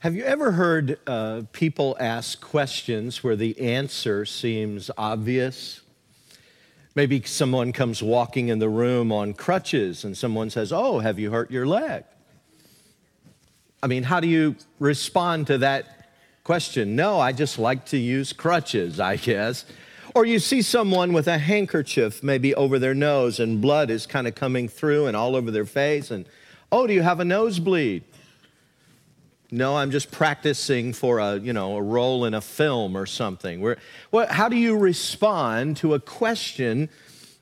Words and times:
Have 0.00 0.14
you 0.14 0.22
ever 0.22 0.52
heard 0.52 1.00
uh, 1.08 1.42
people 1.50 1.96
ask 1.98 2.40
questions 2.40 3.24
where 3.24 3.34
the 3.34 3.58
answer 3.60 4.24
seems 4.24 4.92
obvious? 4.96 5.80
Maybe 6.94 7.20
someone 7.22 7.72
comes 7.72 8.00
walking 8.00 8.46
in 8.46 8.60
the 8.60 8.68
room 8.68 9.10
on 9.10 9.34
crutches 9.34 10.04
and 10.04 10.16
someone 10.16 10.50
says, 10.50 10.72
Oh, 10.72 11.00
have 11.00 11.18
you 11.18 11.32
hurt 11.32 11.50
your 11.50 11.66
leg? 11.66 12.04
I 13.82 13.88
mean, 13.88 14.04
how 14.04 14.20
do 14.20 14.28
you 14.28 14.54
respond 14.78 15.48
to 15.48 15.58
that 15.58 16.10
question? 16.44 16.94
No, 16.94 17.18
I 17.18 17.32
just 17.32 17.58
like 17.58 17.84
to 17.86 17.98
use 17.98 18.32
crutches, 18.32 19.00
I 19.00 19.16
guess. 19.16 19.64
Or 20.14 20.24
you 20.24 20.38
see 20.38 20.62
someone 20.62 21.12
with 21.12 21.26
a 21.26 21.38
handkerchief 21.38 22.22
maybe 22.22 22.54
over 22.54 22.78
their 22.78 22.94
nose 22.94 23.40
and 23.40 23.60
blood 23.60 23.90
is 23.90 24.06
kind 24.06 24.28
of 24.28 24.36
coming 24.36 24.68
through 24.68 25.06
and 25.06 25.16
all 25.16 25.34
over 25.34 25.50
their 25.50 25.66
face, 25.66 26.12
and 26.12 26.24
oh, 26.70 26.86
do 26.86 26.92
you 26.92 27.02
have 27.02 27.18
a 27.18 27.24
nosebleed? 27.24 28.04
No, 29.50 29.76
I'm 29.76 29.90
just 29.90 30.10
practicing 30.10 30.92
for 30.92 31.20
a, 31.20 31.38
you 31.38 31.54
know, 31.54 31.76
a 31.76 31.82
role 31.82 32.26
in 32.26 32.34
a 32.34 32.40
film 32.40 32.96
or 32.96 33.06
something. 33.06 33.62
Where, 33.62 33.78
well, 34.10 34.26
how 34.28 34.50
do 34.50 34.56
you 34.56 34.76
respond 34.76 35.78
to 35.78 35.94
a 35.94 36.00
question 36.00 36.90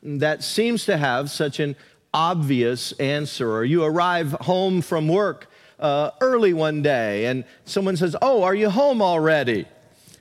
that 0.02 0.44
seems 0.44 0.84
to 0.86 0.96
have 0.96 1.30
such 1.30 1.58
an 1.58 1.74
obvious 2.14 2.92
answer? 2.92 3.50
Or 3.50 3.64
you 3.64 3.82
arrive 3.82 4.32
home 4.32 4.82
from 4.82 5.08
work 5.08 5.50
uh, 5.80 6.12
early 6.20 6.52
one 6.52 6.80
day 6.80 7.26
and 7.26 7.44
someone 7.64 7.96
says, 7.96 8.14
Oh, 8.22 8.44
are 8.44 8.54
you 8.54 8.70
home 8.70 9.02
already? 9.02 9.66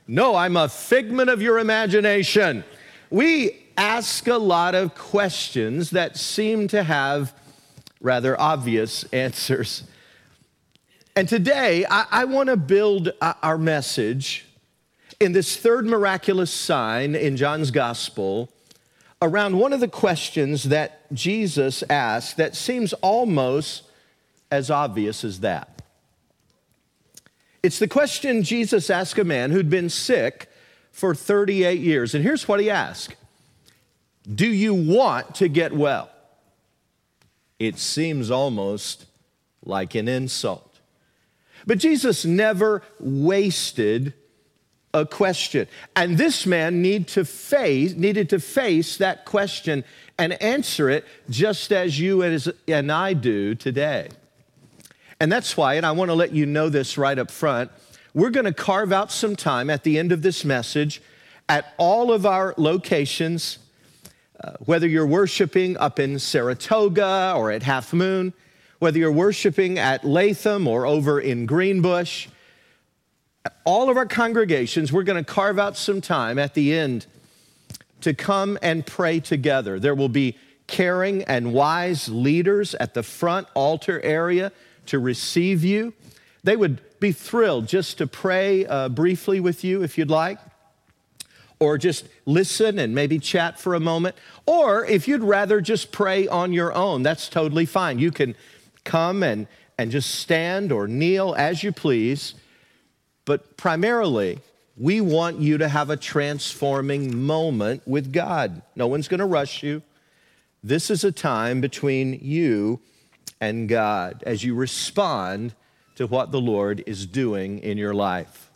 No, 0.08 0.36
I'm 0.36 0.58
a 0.58 0.68
figment 0.68 1.30
of 1.30 1.42
your 1.42 1.60
imagination. 1.60 2.64
We 3.12 3.64
ask 3.78 4.28
a 4.28 4.38
lot 4.38 4.74
of 4.74 4.96
questions 4.96 5.92
that 5.92 6.18
seem 6.18 6.68
to 6.70 6.84
have 6.84 7.34
rather 8.02 8.40
obvious 8.40 9.04
answers. 9.14 9.84
And 11.18 11.30
today, 11.30 11.86
I, 11.90 12.06
I 12.12 12.26
want 12.26 12.50
to 12.50 12.58
build 12.58 13.14
our 13.22 13.58
message 13.58 14.46
in 15.22 15.32
this 15.32 15.56
third 15.56 15.86
miraculous 15.86 16.52
sign 16.52 17.16
in 17.16 17.38
John's 17.38 17.72
gospel 17.72 18.52
around 19.22 19.58
one 19.58 19.72
of 19.72 19.80
the 19.80 19.88
questions 19.88 20.66
that 20.66 21.12
Jesus 21.14 21.84
asked 21.90 22.36
that 22.36 22.54
seems 22.54 22.92
almost 22.94 23.84
as 24.52 24.70
obvious 24.70 25.24
as 25.24 25.40
that. 25.40 25.82
It's 27.64 27.80
the 27.80 27.88
question 27.88 28.44
Jesus 28.44 28.90
asked 28.90 29.18
a 29.18 29.24
man 29.24 29.52
who'd 29.52 29.70
been 29.70 29.90
sick 29.90 30.50
for 30.92 31.16
38 31.16 31.80
years. 31.80 32.14
And 32.14 32.26
here's 32.26 32.46
what 32.46 32.60
he 32.60 32.70
asked 32.70 33.16
Do 34.34 34.48
you 34.48 34.74
want 34.74 35.36
to 35.36 35.48
get 35.48 35.72
well? 35.72 36.10
It 37.58 37.80
seems 37.80 38.30
almost 38.30 39.06
like 39.64 39.96
an 39.96 40.10
insult. 40.10 40.65
But 41.66 41.80
Jesus 41.80 42.26
never 42.26 42.84
wasted 43.00 44.14
a 44.94 45.06
question. 45.06 45.68
And 45.96 46.18
this 46.18 46.46
man 46.46 46.82
need 46.82 47.08
to 47.10 47.26
face, 47.26 47.94
needed 47.96 48.30
to 48.30 48.40
face 48.40 48.98
that 48.98 49.26
question 49.26 49.84
and 50.18 50.42
answer 50.42 50.90
it 50.90 51.06
just 51.30 51.72
as 51.74 52.00
you 52.00 52.22
and 52.22 52.92
I 52.92 53.14
do 53.14 53.56
today. 53.56 54.10
And 55.20 55.32
that's 55.32 55.58
why, 55.58 55.76
and 55.76 55.86
I 55.86 55.92
want 55.92 56.10
to 56.10 56.16
let 56.16 56.34
you 56.34 56.46
know 56.46 56.70
this 56.70 56.98
right 56.98 57.18
up 57.18 57.32
front, 57.32 57.72
we're 58.14 58.30
going 58.30 58.46
to 58.46 58.54
carve 58.54 58.94
out 58.94 59.12
some 59.12 59.36
time 59.36 59.70
at 59.70 59.84
the 59.84 60.00
end 60.00 60.12
of 60.12 60.22
this 60.22 60.46
message 60.46 61.02
at 61.50 61.74
all 61.78 62.14
of 62.14 62.26
our 62.26 62.54
locations, 62.58 63.60
uh, 64.42 64.54
whether 64.60 64.88
you're 64.88 65.06
worshiping 65.06 65.78
up 65.78 66.00
in 66.00 66.20
Saratoga 66.20 67.34
or 67.36 67.52
at 67.52 67.64
Half 67.64 67.94
Moon 67.94 68.34
whether 68.86 69.00
you're 69.00 69.12
worshiping 69.12 69.80
at 69.80 70.06
Latham 70.06 70.68
or 70.68 70.86
over 70.86 71.20
in 71.20 71.48
Greenbush, 71.48 72.28
all 73.64 73.90
of 73.90 73.98
our 73.98 74.06
congregations, 74.06 74.94
we're 74.94 75.02
going 75.02 75.18
to 75.18 75.34
carve 75.34 75.58
out 75.58 75.76
some 75.76 76.02
time 76.02 76.38
at 76.38 76.54
the 76.54 76.72
end 76.72 77.08
to 78.02 78.14
come 78.14 78.60
and 78.62 78.86
pray 78.86 79.20
together. 79.20 79.80
There 79.80 79.96
will 79.96 80.08
be 80.08 80.38
caring 80.68 81.24
and 81.24 81.52
wise 81.52 82.10
leaders 82.10 82.76
at 82.76 82.94
the 82.94 83.02
front 83.02 83.48
altar 83.56 84.00
area 84.02 84.52
to 84.86 85.00
receive 85.00 85.64
you. 85.64 85.92
They 86.44 86.56
would 86.56 86.80
be 87.00 87.12
thrilled 87.12 87.68
just 87.68 87.98
to 87.98 88.06
pray 88.06 88.68
uh, 88.68 88.90
briefly 88.90 89.40
with 89.40 89.64
you 89.64 89.82
if 89.82 89.98
you'd 89.98 90.12
like, 90.12 90.38
or 91.60 91.80
just 91.80 92.08
listen 92.28 92.78
and 92.78 92.94
maybe 92.94 93.18
chat 93.18 93.60
for 93.60 93.74
a 93.74 93.80
moment. 93.80 94.16
Or 94.46 94.86
if 94.86 95.08
you'd 95.08 95.24
rather 95.24 95.60
just 95.60 95.92
pray 95.92 96.28
on 96.28 96.54
your 96.54 96.72
own, 96.72 97.02
that's 97.02 97.28
totally 97.28 97.66
fine. 97.66 97.98
You 97.98 98.12
can 98.12 98.36
come 98.86 99.24
and, 99.24 99.48
and 99.78 99.92
just 99.92 100.16
stand 100.16 100.72
or 100.72 100.88
kneel 100.88 101.36
as 101.38 101.64
you 101.64 101.74
please. 101.74 102.36
But 103.26 103.58
primarily, 103.58 104.40
we 104.78 105.02
want 105.02 105.40
you 105.40 105.58
to 105.58 105.68
have 105.68 105.90
a 105.90 105.98
transforming 105.98 107.18
moment 107.18 107.86
with 107.86 108.14
God. 108.14 108.62
No 108.76 108.88
one's 108.88 109.08
going 109.08 109.20
to 109.20 109.26
rush 109.26 109.64
you. 109.64 109.82
This 110.64 110.90
is 110.90 111.04
a 111.04 111.12
time 111.12 111.62
between 111.62 112.20
you 112.22 112.80
and 113.42 113.68
God 113.68 114.24
as 114.26 114.44
you 114.44 114.56
respond 114.56 115.54
to 115.96 116.08
what 116.08 116.32
the 116.32 116.42
Lord 116.42 116.84
is 116.86 117.06
doing 117.06 117.60
in 117.60 117.78
your 117.78 117.94
life. 117.94 118.50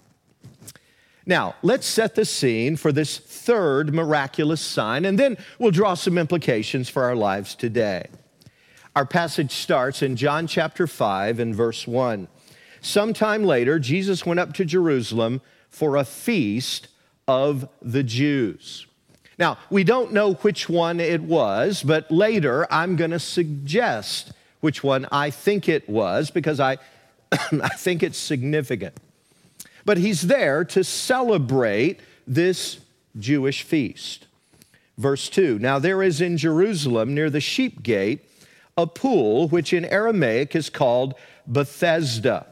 Now, 1.25 1.55
let's 1.61 1.85
set 1.85 2.15
the 2.15 2.25
scene 2.25 2.75
for 2.75 2.91
this 2.91 3.17
third 3.17 3.93
miraculous 3.93 4.61
sign, 4.61 5.05
and 5.05 5.17
then 5.19 5.37
we'll 5.59 5.71
draw 5.71 5.93
some 5.93 6.17
implications 6.17 6.89
for 6.89 7.03
our 7.03 7.15
lives 7.15 7.53
today. 7.53 8.07
Our 8.95 9.05
passage 9.05 9.51
starts 9.51 10.01
in 10.01 10.15
John 10.15 10.47
chapter 10.47 10.87
5 10.87 11.39
and 11.39 11.53
verse 11.53 11.87
1. 11.87 12.27
Sometime 12.81 13.43
later, 13.43 13.77
Jesus 13.77 14.25
went 14.25 14.39
up 14.39 14.53
to 14.55 14.65
Jerusalem 14.65 15.41
for 15.69 15.95
a 15.95 16.03
feast 16.03 16.87
of 17.27 17.69
the 17.81 18.03
Jews. 18.03 18.87
Now, 19.37 19.57
we 19.69 19.83
don't 19.83 20.11
know 20.11 20.33
which 20.33 20.67
one 20.67 20.99
it 20.99 21.21
was, 21.21 21.83
but 21.83 22.09
later 22.11 22.67
I'm 22.71 22.95
going 22.95 23.11
to 23.11 23.19
suggest 23.19 24.33
which 24.59 24.83
one 24.83 25.07
I 25.11 25.29
think 25.29 25.69
it 25.69 25.87
was 25.87 26.31
because 26.31 26.59
I, 26.59 26.77
I 27.31 27.69
think 27.69 28.03
it's 28.03 28.17
significant. 28.17 28.97
But 29.85 29.97
he's 29.97 30.23
there 30.23 30.65
to 30.65 30.83
celebrate 30.83 31.99
this 32.27 32.79
Jewish 33.17 33.63
feast. 33.63 34.25
Verse 34.97 35.29
2 35.29 35.59
Now 35.59 35.79
there 35.79 36.03
is 36.03 36.19
in 36.19 36.37
Jerusalem 36.37 37.13
near 37.13 37.29
the 37.29 37.39
sheep 37.39 37.81
gate 37.83 38.28
a 38.81 38.87
pool 38.87 39.49
which 39.49 39.73
in 39.73 39.83
Aramaic 39.83 40.55
is 40.55 40.69
called 40.69 41.13
Bethesda, 41.45 42.45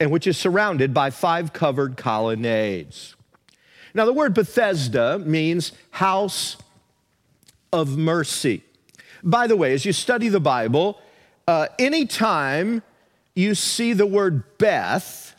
and 0.00 0.10
which 0.10 0.26
is 0.26 0.38
surrounded 0.38 0.94
by 0.94 1.10
five 1.10 1.52
covered 1.52 1.96
colonnades. 1.96 3.14
Now, 3.92 4.06
the 4.06 4.12
word 4.12 4.32
Bethesda 4.32 5.18
means 5.18 5.72
house 5.90 6.56
of 7.72 7.96
mercy. 7.96 8.62
By 9.22 9.46
the 9.46 9.56
way, 9.56 9.74
as 9.74 9.84
you 9.84 9.92
study 9.92 10.28
the 10.28 10.40
Bible, 10.40 10.98
uh, 11.46 11.68
anytime 11.78 12.82
you 13.34 13.54
see 13.54 13.92
the 13.92 14.06
word 14.06 14.58
Beth, 14.58 15.34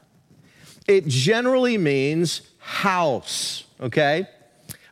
it 0.88 1.08
generally 1.08 1.78
means 1.78 2.42
house, 2.60 3.66
okay? 3.82 4.28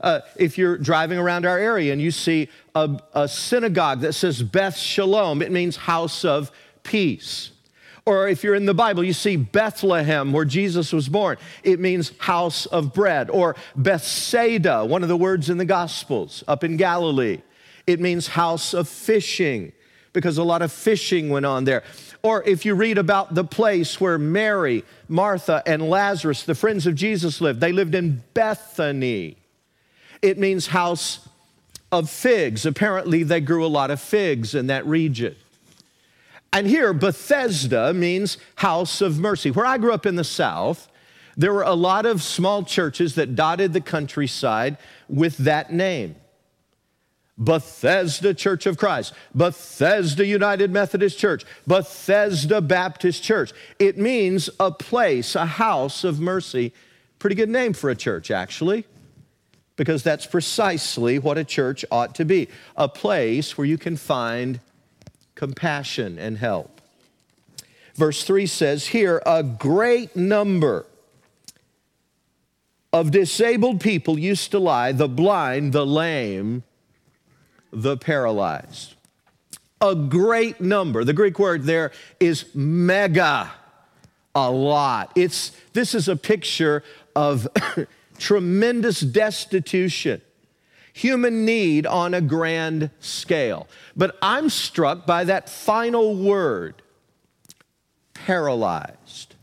Uh, 0.02 0.20
if 0.38 0.58
you're 0.58 0.78
driving 0.78 1.18
around 1.18 1.46
our 1.46 1.58
area 1.58 1.94
and 1.94 2.02
you 2.02 2.12
see 2.12 2.50
a, 2.74 3.00
a 3.14 3.28
synagogue 3.28 4.02
that 4.02 4.14
says 4.14 4.44
Beth 4.44 4.78
Shalom, 4.78 5.42
it 5.42 5.52
means 5.52 5.76
house 5.76 6.26
of 6.26 6.52
peace. 6.84 7.52
Or 8.06 8.28
if 8.28 8.44
you're 8.44 8.54
in 8.54 8.68
the 8.68 8.74
Bible, 8.74 9.04
you 9.04 9.14
see 9.14 9.36
Bethlehem, 9.36 10.32
where 10.32 10.46
Jesus 10.46 10.94
was 10.94 11.10
born. 11.10 11.38
It 11.64 11.80
means 11.80 12.12
house 12.20 12.68
of 12.68 12.94
bread. 12.94 13.32
Or 13.32 13.56
Bethsaida, 13.76 14.86
one 14.86 15.02
of 15.02 15.10
the 15.10 15.18
words 15.18 15.50
in 15.50 15.58
the 15.58 15.66
Gospels, 15.66 16.44
up 16.48 16.64
in 16.64 16.78
Galilee. 16.78 17.42
It 17.88 18.00
means 18.00 18.28
house 18.28 18.76
of 18.76 18.88
fishing, 18.88 19.72
because 20.14 20.38
a 20.38 20.44
lot 20.44 20.62
of 20.62 20.72
fishing 20.72 21.30
went 21.30 21.48
on 21.48 21.64
there. 21.64 21.84
Or 22.22 22.44
if 22.44 22.64
you 22.64 22.76
read 22.76 23.00
about 23.00 23.34
the 23.34 23.44
place 23.44 24.00
where 24.00 24.20
Mary, 24.20 24.84
Martha, 25.08 25.64
and 25.66 25.90
Lazarus, 25.90 26.44
the 26.44 26.56
friends 26.56 26.86
of 26.86 26.94
Jesus, 26.94 27.42
lived, 27.42 27.60
they 27.60 27.72
lived 27.72 27.96
in 27.96 28.24
Bethany. 28.36 29.38
It 30.22 30.38
means 30.38 30.68
house 30.68 31.28
of 31.92 32.10
figs. 32.10 32.66
Apparently, 32.66 33.24
they 33.24 33.42
grew 33.42 33.66
a 33.66 33.68
lot 33.68 33.92
of 33.92 34.02
figs 34.02 34.56
in 34.56 34.68
that 34.68 34.86
region. 34.86 35.36
And 36.52 36.68
here, 36.68 36.94
Bethesda 36.94 37.94
means 37.94 38.38
house 38.56 39.02
of 39.02 39.20
mercy. 39.20 39.52
Where 39.52 39.66
I 39.66 39.78
grew 39.78 39.94
up 39.94 40.06
in 40.06 40.16
the 40.16 40.24
South, 40.24 40.90
there 41.36 41.54
were 41.54 41.64
a 41.64 41.74
lot 41.74 42.06
of 42.06 42.24
small 42.24 42.64
churches 42.64 43.16
that 43.16 43.36
dotted 43.36 43.74
the 43.74 43.82
countryside 43.82 44.78
with 45.10 45.38
that 45.38 45.72
name. 45.72 46.16
Bethesda 47.38 48.34
Church 48.34 48.66
of 48.66 48.78
Christ, 48.78 49.14
Bethesda 49.34 50.26
United 50.26 50.72
Methodist 50.72 51.20
Church, 51.20 51.44
Bethesda 51.68 52.62
Baptist 52.62 53.22
Church. 53.22 53.52
It 53.78 53.98
means 53.98 54.50
a 54.58 54.72
place, 54.72 55.36
a 55.36 55.46
house 55.46 56.06
of 56.06 56.22
mercy. 56.22 56.72
Pretty 57.20 57.36
good 57.36 57.50
name 57.50 57.74
for 57.74 57.90
a 57.90 57.96
church, 57.96 58.32
actually 58.32 58.86
because 59.76 60.04
that's 60.04 60.26
precisely 60.26 61.20
what 61.20 61.38
a 61.38 61.44
church 61.44 61.84
ought 61.92 62.16
to 62.16 62.26
be 62.26 62.48
a 62.76 62.88
place 62.88 63.58
where 63.58 63.68
you 63.68 63.78
can 63.78 63.98
find 63.98 64.60
compassion 65.36 66.18
and 66.18 66.38
help. 66.38 66.82
Verse 67.96 68.24
3 68.24 68.46
says 68.46 68.88
here, 68.88 69.22
a 69.26 69.44
great 69.44 70.16
number 70.16 70.86
of 72.92 73.12
disabled 73.12 73.82
people 73.82 74.18
used 74.18 74.52
to 74.52 74.60
lie 74.60 74.92
the 74.92 75.08
blind, 75.08 75.74
the 75.74 75.86
lame, 75.86 76.64
the 77.72 77.98
paralyzed. 77.98 78.96
A 79.82 79.94
great 79.94 80.62
number. 80.62 81.04
The 81.04 81.14
Greek 81.14 81.38
word 81.38 81.64
there 81.64 81.92
is 82.20 82.46
mega, 82.56 83.52
a 84.34 84.50
lot. 84.50 85.12
It's, 85.16 85.52
this 85.74 85.94
is 85.94 86.08
a 86.08 86.16
picture 86.16 86.84
of 87.16 87.48
tremendous 88.18 89.00
destitution, 89.00 90.22
human 90.94 91.46
need 91.46 91.86
on 91.86 92.14
a 92.14 92.22
grand 92.22 92.90
scale. 93.00 93.68
But 93.96 94.18
I'm 94.22 94.50
struck 94.50 95.06
by 95.06 95.26
that 95.26 95.50
final 95.50 96.16
word 96.16 96.82
paralyzed. 98.14 99.36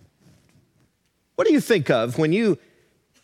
What 1.37 1.47
do 1.47 1.53
you 1.53 1.61
think 1.61 1.91
of 1.91 2.19
when 2.19 2.33
you 2.33 2.59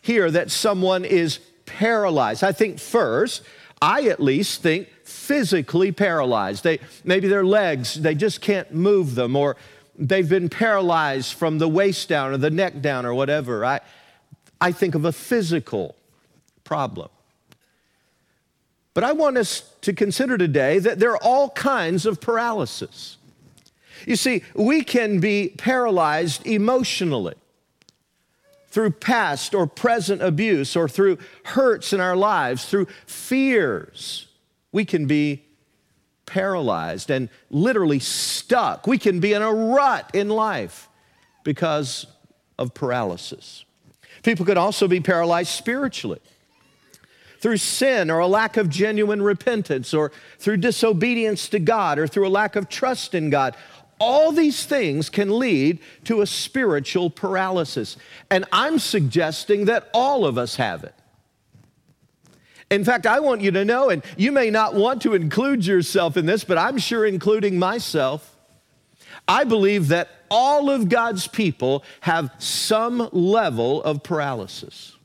hear 0.01 0.31
that 0.31 0.51
someone 0.51 1.05
is 1.05 1.39
paralyzed? 1.65 2.43
I 2.43 2.51
think 2.51 2.79
first, 2.79 3.43
I 3.81 4.03
at 4.03 4.19
least 4.19 4.61
think 4.61 4.89
physically 5.03 5.91
paralyzed. 5.91 6.63
They, 6.63 6.79
maybe 7.03 7.27
their 7.27 7.45
legs, 7.45 7.95
they 7.95 8.15
just 8.15 8.41
can't 8.41 8.73
move 8.73 9.15
them, 9.15 9.35
or 9.35 9.55
they've 9.97 10.27
been 10.27 10.49
paralyzed 10.49 11.33
from 11.33 11.59
the 11.59 11.67
waist 11.67 12.09
down 12.09 12.31
or 12.31 12.37
the 12.37 12.49
neck 12.49 12.81
down 12.81 13.05
or 13.05 13.13
whatever. 13.13 13.65
I, 13.65 13.79
I 14.61 14.71
think 14.71 14.95
of 14.95 15.05
a 15.05 15.11
physical 15.11 15.95
problem. 16.63 17.09
But 18.93 19.03
I 19.03 19.13
want 19.13 19.37
us 19.37 19.61
to 19.81 19.93
consider 19.93 20.37
today 20.37 20.79
that 20.79 20.99
there 20.99 21.11
are 21.11 21.23
all 21.23 21.51
kinds 21.51 22.05
of 22.05 22.19
paralysis. 22.19 23.17
You 24.05 24.15
see, 24.15 24.43
we 24.53 24.83
can 24.83 25.19
be 25.19 25.49
paralyzed 25.57 26.45
emotionally 26.45 27.35
through 28.69 28.91
past 28.91 29.55
or 29.55 29.67
present 29.67 30.21
abuse 30.21 30.75
or 30.75 30.87
through 30.87 31.17
hurts 31.45 31.91
in 31.93 31.99
our 31.99 32.15
lives, 32.15 32.65
through 32.65 32.87
fears. 33.05 34.27
We 34.71 34.85
can 34.85 35.07
be 35.07 35.43
paralyzed 36.25 37.09
and 37.09 37.29
literally 37.49 37.99
stuck. 37.99 38.85
We 38.85 38.97
can 38.97 39.19
be 39.19 39.33
in 39.33 39.41
a 39.41 39.51
rut 39.51 40.09
in 40.13 40.29
life 40.29 40.87
because 41.43 42.05
of 42.57 42.73
paralysis. 42.73 43.65
People 44.23 44.45
could 44.45 44.57
also 44.57 44.87
be 44.87 44.99
paralyzed 44.99 45.49
spiritually 45.49 46.19
through 47.39 47.57
sin 47.57 48.11
or 48.11 48.19
a 48.19 48.27
lack 48.27 48.57
of 48.57 48.69
genuine 48.69 49.21
repentance 49.21 49.93
or 49.93 50.11
through 50.39 50.57
disobedience 50.57 51.47
to 51.49 51.59
God 51.59 51.97
or 51.97 52.07
through 52.07 52.27
a 52.27 52.29
lack 52.29 52.55
of 52.55 52.69
trust 52.69 53.15
in 53.15 53.29
God. 53.29 53.55
All 53.99 54.31
these 54.31 54.65
things 54.65 55.09
can 55.09 55.39
lead 55.39 55.79
to 56.05 56.21
a 56.21 56.27
spiritual 56.27 57.09
paralysis. 57.09 57.97
And 58.29 58.45
I'm 58.51 58.79
suggesting 58.79 59.65
that 59.65 59.89
all 59.93 60.25
of 60.25 60.37
us 60.37 60.55
have 60.55 60.83
it. 60.83 60.93
In 62.71 62.83
fact, 62.83 63.07
I 63.07 63.19
want 63.19 63.41
you 63.41 63.51
to 63.51 63.65
know, 63.65 63.89
and 63.89 64.03
you 64.15 64.31
may 64.31 64.49
not 64.49 64.75
want 64.75 65.01
to 65.01 65.15
include 65.15 65.65
yourself 65.65 66.17
in 66.17 66.27
this, 66.27 66.43
but 66.43 66.57
I'm 66.57 66.77
sure 66.77 67.05
including 67.05 67.57
myself. 67.57 68.37
I 69.27 69.43
believe 69.43 69.87
that 69.87 70.09
all 70.29 70.69
of 70.69 70.89
God's 70.89 71.27
people 71.27 71.83
have 72.01 72.33
some 72.37 73.09
level 73.11 73.81
of 73.83 74.03
paralysis 74.03 74.95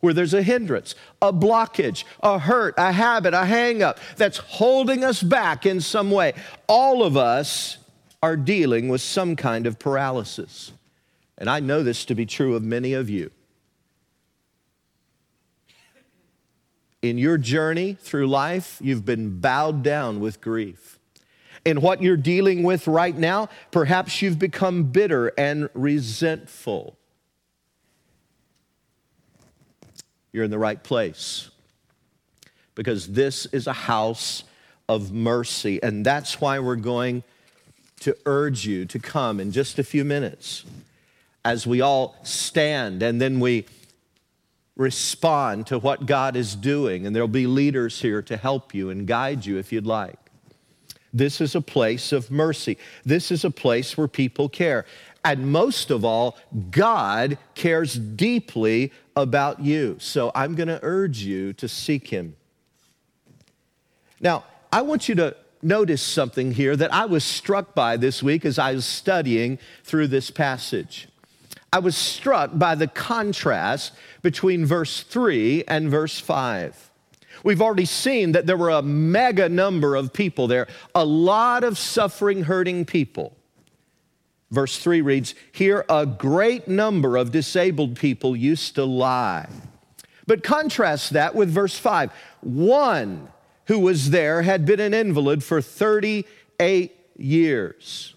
where 0.00 0.14
there's 0.14 0.34
a 0.34 0.42
hindrance, 0.42 0.94
a 1.20 1.32
blockage, 1.32 2.04
a 2.22 2.38
hurt, 2.38 2.74
a 2.78 2.92
habit, 2.92 3.34
a 3.34 3.44
hang 3.44 3.82
up 3.82 4.00
that's 4.16 4.38
holding 4.38 5.04
us 5.04 5.22
back 5.22 5.66
in 5.66 5.80
some 5.80 6.10
way. 6.10 6.32
All 6.66 7.04
of 7.04 7.16
us 7.16 7.76
are 8.22 8.36
dealing 8.36 8.88
with 8.88 9.00
some 9.00 9.36
kind 9.36 9.66
of 9.66 9.78
paralysis. 9.78 10.72
And 11.38 11.48
I 11.48 11.60
know 11.60 11.82
this 11.82 12.04
to 12.06 12.14
be 12.14 12.26
true 12.26 12.54
of 12.54 12.62
many 12.62 12.92
of 12.92 13.08
you. 13.08 13.30
In 17.02 17.16
your 17.16 17.38
journey 17.38 17.96
through 17.98 18.26
life, 18.26 18.78
you've 18.82 19.06
been 19.06 19.40
bowed 19.40 19.82
down 19.82 20.20
with 20.20 20.42
grief. 20.42 20.99
In 21.64 21.80
what 21.80 22.02
you're 22.02 22.16
dealing 22.16 22.62
with 22.62 22.86
right 22.86 23.16
now, 23.16 23.48
perhaps 23.70 24.22
you've 24.22 24.38
become 24.38 24.84
bitter 24.84 25.32
and 25.36 25.68
resentful. 25.74 26.96
You're 30.32 30.44
in 30.44 30.50
the 30.50 30.58
right 30.58 30.82
place 30.82 31.50
because 32.74 33.08
this 33.08 33.46
is 33.46 33.66
a 33.66 33.72
house 33.72 34.44
of 34.88 35.12
mercy. 35.12 35.82
And 35.82 36.04
that's 36.04 36.40
why 36.40 36.58
we're 36.60 36.76
going 36.76 37.22
to 38.00 38.16
urge 38.26 38.66
you 38.66 38.86
to 38.86 38.98
come 38.98 39.40
in 39.40 39.52
just 39.52 39.78
a 39.78 39.84
few 39.84 40.04
minutes 40.04 40.64
as 41.44 41.66
we 41.66 41.80
all 41.80 42.16
stand 42.22 43.02
and 43.02 43.20
then 43.20 43.40
we 43.40 43.66
respond 44.76 45.66
to 45.66 45.78
what 45.78 46.06
God 46.06 46.36
is 46.36 46.54
doing. 46.54 47.06
And 47.06 47.14
there'll 47.14 47.28
be 47.28 47.46
leaders 47.46 48.00
here 48.00 48.22
to 48.22 48.36
help 48.36 48.74
you 48.74 48.88
and 48.88 49.06
guide 49.06 49.44
you 49.44 49.58
if 49.58 49.72
you'd 49.72 49.86
like. 49.86 50.19
This 51.12 51.40
is 51.40 51.54
a 51.54 51.60
place 51.60 52.12
of 52.12 52.30
mercy. 52.30 52.78
This 53.04 53.30
is 53.30 53.44
a 53.44 53.50
place 53.50 53.96
where 53.96 54.08
people 54.08 54.48
care. 54.48 54.86
And 55.24 55.50
most 55.52 55.90
of 55.90 56.04
all, 56.04 56.38
God 56.70 57.36
cares 57.54 57.94
deeply 57.94 58.92
about 59.16 59.60
you. 59.60 59.96
So 59.98 60.30
I'm 60.34 60.54
going 60.54 60.68
to 60.68 60.80
urge 60.82 61.18
you 61.18 61.52
to 61.54 61.68
seek 61.68 62.08
Him. 62.08 62.36
Now, 64.20 64.44
I 64.72 64.82
want 64.82 65.08
you 65.08 65.14
to 65.16 65.36
notice 65.62 66.02
something 66.02 66.52
here 66.52 66.76
that 66.76 66.92
I 66.92 67.06
was 67.06 67.24
struck 67.24 67.74
by 67.74 67.96
this 67.96 68.22
week 68.22 68.44
as 68.44 68.58
I 68.58 68.72
was 68.72 68.86
studying 68.86 69.58
through 69.84 70.08
this 70.08 70.30
passage. 70.30 71.08
I 71.72 71.78
was 71.78 71.96
struck 71.96 72.50
by 72.54 72.74
the 72.74 72.88
contrast 72.88 73.92
between 74.22 74.64
verse 74.64 75.02
3 75.02 75.64
and 75.68 75.90
verse 75.90 76.18
5. 76.18 76.89
We've 77.44 77.62
already 77.62 77.84
seen 77.84 78.32
that 78.32 78.46
there 78.46 78.56
were 78.56 78.70
a 78.70 78.82
mega 78.82 79.48
number 79.48 79.96
of 79.96 80.12
people 80.12 80.46
there, 80.46 80.68
a 80.94 81.04
lot 81.04 81.64
of 81.64 81.78
suffering, 81.78 82.44
hurting 82.44 82.84
people. 82.84 83.36
Verse 84.50 84.78
3 84.78 85.00
reads 85.00 85.34
Here 85.52 85.84
a 85.88 86.06
great 86.06 86.68
number 86.68 87.16
of 87.16 87.30
disabled 87.30 87.96
people 87.96 88.36
used 88.36 88.74
to 88.74 88.84
lie. 88.84 89.48
But 90.26 90.42
contrast 90.42 91.12
that 91.12 91.34
with 91.34 91.50
verse 91.50 91.78
5. 91.78 92.12
One 92.40 93.28
who 93.66 93.78
was 93.78 94.10
there 94.10 94.42
had 94.42 94.66
been 94.66 94.80
an 94.80 94.94
invalid 94.94 95.44
for 95.44 95.62
38 95.62 96.96
years. 97.16 98.14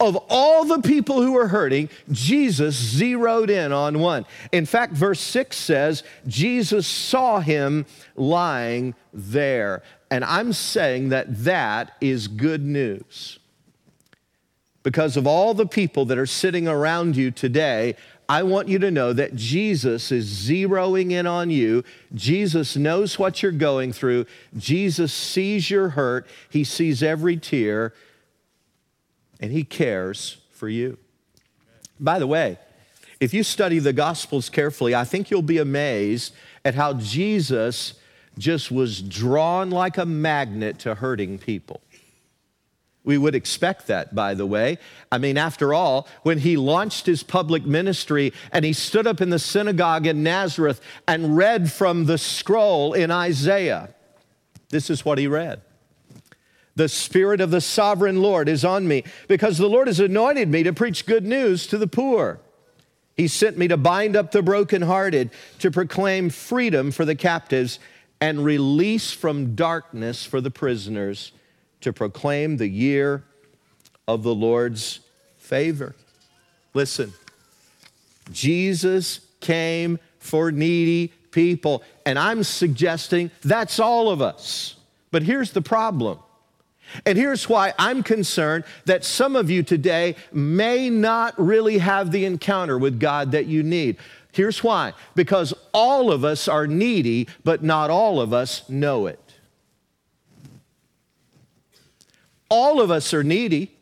Of 0.00 0.16
all 0.30 0.64
the 0.64 0.80
people 0.80 1.20
who 1.20 1.32
were 1.32 1.48
hurting, 1.48 1.90
Jesus 2.10 2.74
zeroed 2.74 3.50
in 3.50 3.70
on 3.70 3.98
one. 3.98 4.24
In 4.50 4.64
fact, 4.64 4.94
verse 4.94 5.20
6 5.20 5.56
says, 5.56 6.02
Jesus 6.26 6.86
saw 6.86 7.40
him 7.40 7.84
lying 8.16 8.94
there. 9.12 9.82
And 10.10 10.24
I'm 10.24 10.52
saying 10.54 11.10
that 11.10 11.44
that 11.44 11.92
is 12.00 12.28
good 12.28 12.64
news 12.64 13.40
because 14.82 15.16
of 15.16 15.26
all 15.26 15.54
the 15.54 15.66
people 15.66 16.06
that 16.06 16.18
are 16.18 16.26
sitting 16.26 16.66
around 16.66 17.16
you 17.16 17.30
today, 17.30 17.96
I 18.28 18.42
want 18.44 18.68
you 18.68 18.78
to 18.78 18.90
know 18.90 19.12
that 19.12 19.34
Jesus 19.34 20.12
is 20.12 20.28
zeroing 20.28 21.10
in 21.10 21.26
on 21.26 21.50
you. 21.50 21.84
Jesus 22.14 22.76
knows 22.76 23.18
what 23.18 23.42
you're 23.42 23.52
going 23.52 23.92
through. 23.92 24.26
Jesus 24.56 25.12
sees 25.12 25.70
your 25.70 25.90
hurt. 25.90 26.26
He 26.48 26.64
sees 26.64 27.02
every 27.02 27.36
tear, 27.36 27.92
and 29.40 29.50
He 29.50 29.64
cares 29.64 30.36
for 30.52 30.68
you. 30.68 30.98
By 31.98 32.18
the 32.18 32.26
way, 32.26 32.58
if 33.18 33.34
you 33.34 33.42
study 33.42 33.78
the 33.78 33.92
Gospels 33.92 34.48
carefully, 34.48 34.94
I 34.94 35.04
think 35.04 35.30
you'll 35.30 35.42
be 35.42 35.58
amazed 35.58 36.32
at 36.64 36.74
how 36.74 36.94
Jesus 36.94 37.94
just 38.38 38.70
was 38.70 39.02
drawn 39.02 39.70
like 39.70 39.98
a 39.98 40.06
magnet 40.06 40.78
to 40.80 40.94
hurting 40.94 41.38
people. 41.38 41.80
We 43.02 43.18
would 43.18 43.34
expect 43.34 43.86
that, 43.86 44.14
by 44.14 44.34
the 44.34 44.46
way. 44.46 44.78
I 45.10 45.18
mean, 45.18 45.38
after 45.38 45.72
all, 45.72 46.06
when 46.22 46.38
he 46.38 46.56
launched 46.56 47.06
his 47.06 47.22
public 47.22 47.64
ministry 47.64 48.32
and 48.52 48.64
he 48.64 48.72
stood 48.72 49.06
up 49.06 49.20
in 49.20 49.30
the 49.30 49.38
synagogue 49.38 50.06
in 50.06 50.22
Nazareth 50.22 50.80
and 51.08 51.36
read 51.36 51.72
from 51.72 52.04
the 52.04 52.18
scroll 52.18 52.92
in 52.92 53.10
Isaiah, 53.10 53.94
this 54.68 54.90
is 54.90 55.04
what 55.04 55.18
he 55.18 55.26
read. 55.26 55.62
The 56.76 56.88
Spirit 56.88 57.40
of 57.40 57.50
the 57.50 57.60
sovereign 57.60 58.22
Lord 58.22 58.48
is 58.48 58.64
on 58.64 58.86
me 58.86 59.04
because 59.28 59.58
the 59.58 59.68
Lord 59.68 59.86
has 59.88 60.00
anointed 60.00 60.48
me 60.48 60.62
to 60.62 60.72
preach 60.72 61.06
good 61.06 61.24
news 61.24 61.66
to 61.68 61.78
the 61.78 61.86
poor. 61.86 62.40
He 63.16 63.28
sent 63.28 63.58
me 63.58 63.68
to 63.68 63.76
bind 63.76 64.16
up 64.16 64.30
the 64.30 64.42
brokenhearted, 64.42 65.30
to 65.58 65.70
proclaim 65.70 66.30
freedom 66.30 66.90
for 66.90 67.04
the 67.04 67.14
captives, 67.14 67.78
and 68.20 68.44
release 68.44 69.12
from 69.12 69.54
darkness 69.54 70.24
for 70.24 70.40
the 70.40 70.50
prisoners 70.50 71.32
to 71.80 71.92
proclaim 71.92 72.56
the 72.56 72.68
year 72.68 73.24
of 74.06 74.22
the 74.22 74.34
Lord's 74.34 75.00
favor. 75.38 75.94
Listen, 76.74 77.12
Jesus 78.30 79.20
came 79.40 79.98
for 80.18 80.52
needy 80.52 81.12
people, 81.30 81.82
and 82.04 82.18
I'm 82.18 82.44
suggesting 82.44 83.30
that's 83.42 83.78
all 83.78 84.10
of 84.10 84.20
us. 84.20 84.76
But 85.10 85.22
here's 85.22 85.52
the 85.52 85.62
problem 85.62 86.18
And 87.06 87.16
here's 87.16 87.48
why 87.48 87.72
I'm 87.78 88.02
concerned 88.02 88.64
that 88.84 89.04
some 89.04 89.36
of 89.36 89.50
you 89.50 89.62
today 89.62 90.16
may 90.32 90.90
not 90.90 91.38
really 91.38 91.78
have 91.78 92.10
the 92.12 92.24
encounter 92.24 92.78
with 92.78 93.00
God 93.00 93.32
that 93.32 93.46
you 93.46 93.62
need. 93.62 93.96
Here's 94.32 94.62
why 94.62 94.92
because 95.14 95.52
all 95.72 96.12
of 96.12 96.24
us 96.24 96.48
are 96.48 96.66
needy, 96.66 97.28
but 97.44 97.62
not 97.62 97.90
all 97.90 98.20
of 98.20 98.32
us 98.32 98.68
know 98.68 99.06
it. 99.06 99.18
All 102.48 102.80
of 102.80 102.90
us 102.90 103.14
are 103.14 103.22
needy 103.22 103.76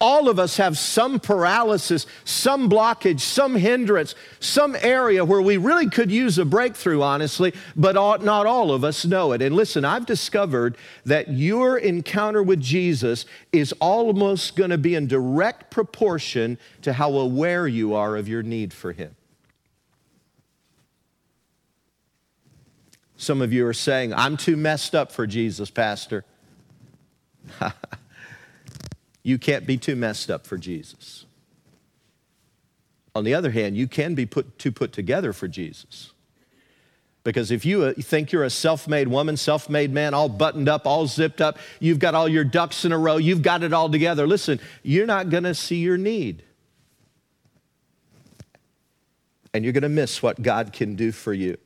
all 0.00 0.30
of 0.30 0.38
us 0.38 0.56
have 0.56 0.78
some 0.78 1.20
paralysis, 1.20 2.06
some 2.24 2.70
blockage, 2.70 3.20
some 3.20 3.54
hindrance, 3.54 4.14
some 4.40 4.74
area 4.80 5.24
where 5.24 5.42
we 5.42 5.58
really 5.58 5.90
could 5.90 6.10
use 6.10 6.38
a 6.38 6.44
breakthrough, 6.46 7.02
honestly, 7.02 7.52
but 7.76 7.94
not 8.22 8.46
all 8.46 8.72
of 8.72 8.82
us 8.82 9.04
know 9.04 9.32
it. 9.32 9.42
And 9.42 9.54
listen, 9.54 9.84
I've 9.84 10.06
discovered 10.06 10.78
that 11.04 11.30
your 11.30 11.76
encounter 11.76 12.42
with 12.42 12.60
Jesus 12.60 13.26
is 13.52 13.72
almost 13.74 14.56
going 14.56 14.70
to 14.70 14.78
be 14.78 14.94
in 14.94 15.06
direct 15.06 15.70
proportion 15.70 16.58
to 16.80 16.94
how 16.94 17.12
aware 17.12 17.68
you 17.68 17.94
are 17.94 18.16
of 18.16 18.26
your 18.26 18.42
need 18.42 18.72
for 18.72 18.92
Him. 18.92 19.14
Some 23.18 23.42
of 23.42 23.52
you 23.52 23.66
are 23.66 23.74
saying, 23.74 24.14
I'm 24.14 24.38
too 24.38 24.56
messed 24.56 24.94
up 24.94 25.12
for 25.12 25.26
Jesus, 25.26 25.68
Pastor. 25.68 26.24
You 29.22 29.38
can't 29.38 29.66
be 29.66 29.76
too 29.76 29.96
messed 29.96 30.30
up 30.30 30.46
for 30.46 30.56
Jesus. 30.56 31.26
On 33.14 33.24
the 33.24 33.34
other 33.34 33.50
hand, 33.50 33.76
you 33.76 33.86
can 33.86 34.14
be 34.14 34.24
put, 34.24 34.58
too 34.58 34.72
put 34.72 34.92
together 34.92 35.32
for 35.32 35.48
Jesus. 35.48 36.12
Because 37.22 37.50
if 37.50 37.66
you 37.66 37.82
uh, 37.82 37.92
think 37.98 38.32
you're 38.32 38.44
a 38.44 38.50
self 38.50 38.88
made 38.88 39.08
woman, 39.08 39.36
self 39.36 39.68
made 39.68 39.92
man, 39.92 40.14
all 40.14 40.28
buttoned 40.28 40.68
up, 40.68 40.86
all 40.86 41.06
zipped 41.06 41.40
up, 41.40 41.58
you've 41.78 41.98
got 41.98 42.14
all 42.14 42.28
your 42.28 42.44
ducks 42.44 42.84
in 42.84 42.92
a 42.92 42.98
row, 42.98 43.18
you've 43.18 43.42
got 43.42 43.62
it 43.62 43.72
all 43.72 43.90
together, 43.90 44.26
listen, 44.26 44.58
you're 44.82 45.06
not 45.06 45.28
going 45.28 45.44
to 45.44 45.54
see 45.54 45.76
your 45.76 45.98
need. 45.98 46.42
And 49.52 49.64
you're 49.64 49.72
going 49.72 49.82
to 49.82 49.88
miss 49.88 50.22
what 50.22 50.40
God 50.40 50.72
can 50.72 50.94
do 50.94 51.12
for 51.12 51.34
you. 51.34 51.58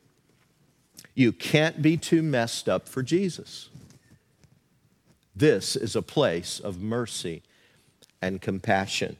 You 1.14 1.32
can't 1.32 1.82
be 1.82 1.96
too 1.96 2.23
messed 2.23 2.68
up 2.68 2.88
for 2.88 3.02
Jesus. 3.02 3.68
This 5.35 5.76
is 5.76 5.97
a 5.97 6.03
place 6.03 6.61
of 6.61 6.81
mercy 6.81 7.43
and 8.23 8.41
compassion. 8.41 9.17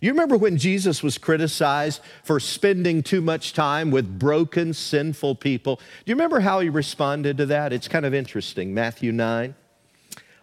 You 0.00 0.10
remember 0.10 0.36
when 0.36 0.58
Jesus 0.58 1.02
was 1.02 1.16
criticized 1.16 2.00
for 2.24 2.40
spending 2.40 3.04
too 3.04 3.20
much 3.20 3.52
time 3.52 3.92
with 3.92 4.18
broken, 4.18 4.74
sinful 4.74 5.36
people? 5.36 5.76
Do 5.76 5.82
you 6.06 6.16
remember 6.16 6.40
how 6.40 6.58
he 6.58 6.68
responded 6.68 7.36
to 7.38 7.46
that? 7.46 7.72
It's 7.72 7.86
kind 7.86 8.04
of 8.04 8.12
interesting. 8.12 8.74
Matthew 8.74 9.12
9. 9.12 9.54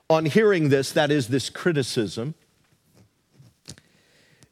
On 0.09 0.25
hearing 0.25 0.69
this, 0.69 0.93
that 0.93 1.11
is, 1.11 1.27
this 1.27 1.49
criticism, 1.49 2.35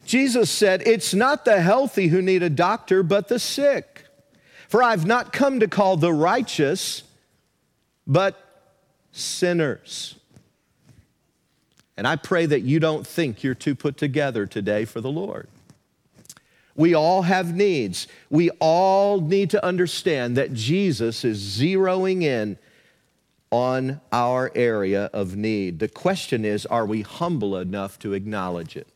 Jesus 0.06 0.50
said, 0.50 0.84
It's 0.86 1.14
not 1.14 1.46
the 1.46 1.62
healthy 1.62 2.08
who 2.08 2.22
need 2.22 2.44
a 2.44 2.50
doctor, 2.50 3.02
but 3.02 3.30
the 3.30 3.40
sick. 3.40 4.06
For 4.68 4.84
I've 4.84 5.06
not 5.06 5.32
come 5.32 5.62
to 5.62 5.68
call 5.68 5.96
the 5.96 6.14
righteous, 6.14 7.04
but 8.06 8.38
sinners. 9.12 10.16
And 11.98 12.08
I 12.08 12.16
pray 12.16 12.46
that 12.46 12.62
you 12.62 12.80
don't 12.80 13.06
think 13.06 13.44
you're 13.44 13.56
too 13.56 13.76
put 13.76 13.98
together 13.98 14.46
today 14.46 14.86
for 14.86 15.02
the 15.02 15.10
Lord. 15.10 15.48
We 16.76 16.94
all 16.94 17.24
have 17.24 17.56
needs. 17.56 18.08
We 18.30 18.52
all 18.60 19.20
need 19.20 19.50
to 19.50 19.66
understand 19.66 20.38
that 20.38 20.54
Jesus 20.54 21.26
is 21.26 21.42
zeroing 21.42 22.22
in 22.22 22.60
on 23.50 24.00
our 24.12 24.52
area 24.54 25.10
of 25.12 25.36
need. 25.36 25.80
The 25.80 25.88
question 25.88 26.46
is 26.46 26.68
are 26.68 26.86
we 26.86 27.02
humble 27.02 27.58
enough 27.58 27.98
to 28.00 28.14
acknowledge 28.14 28.78
it? 28.78 28.88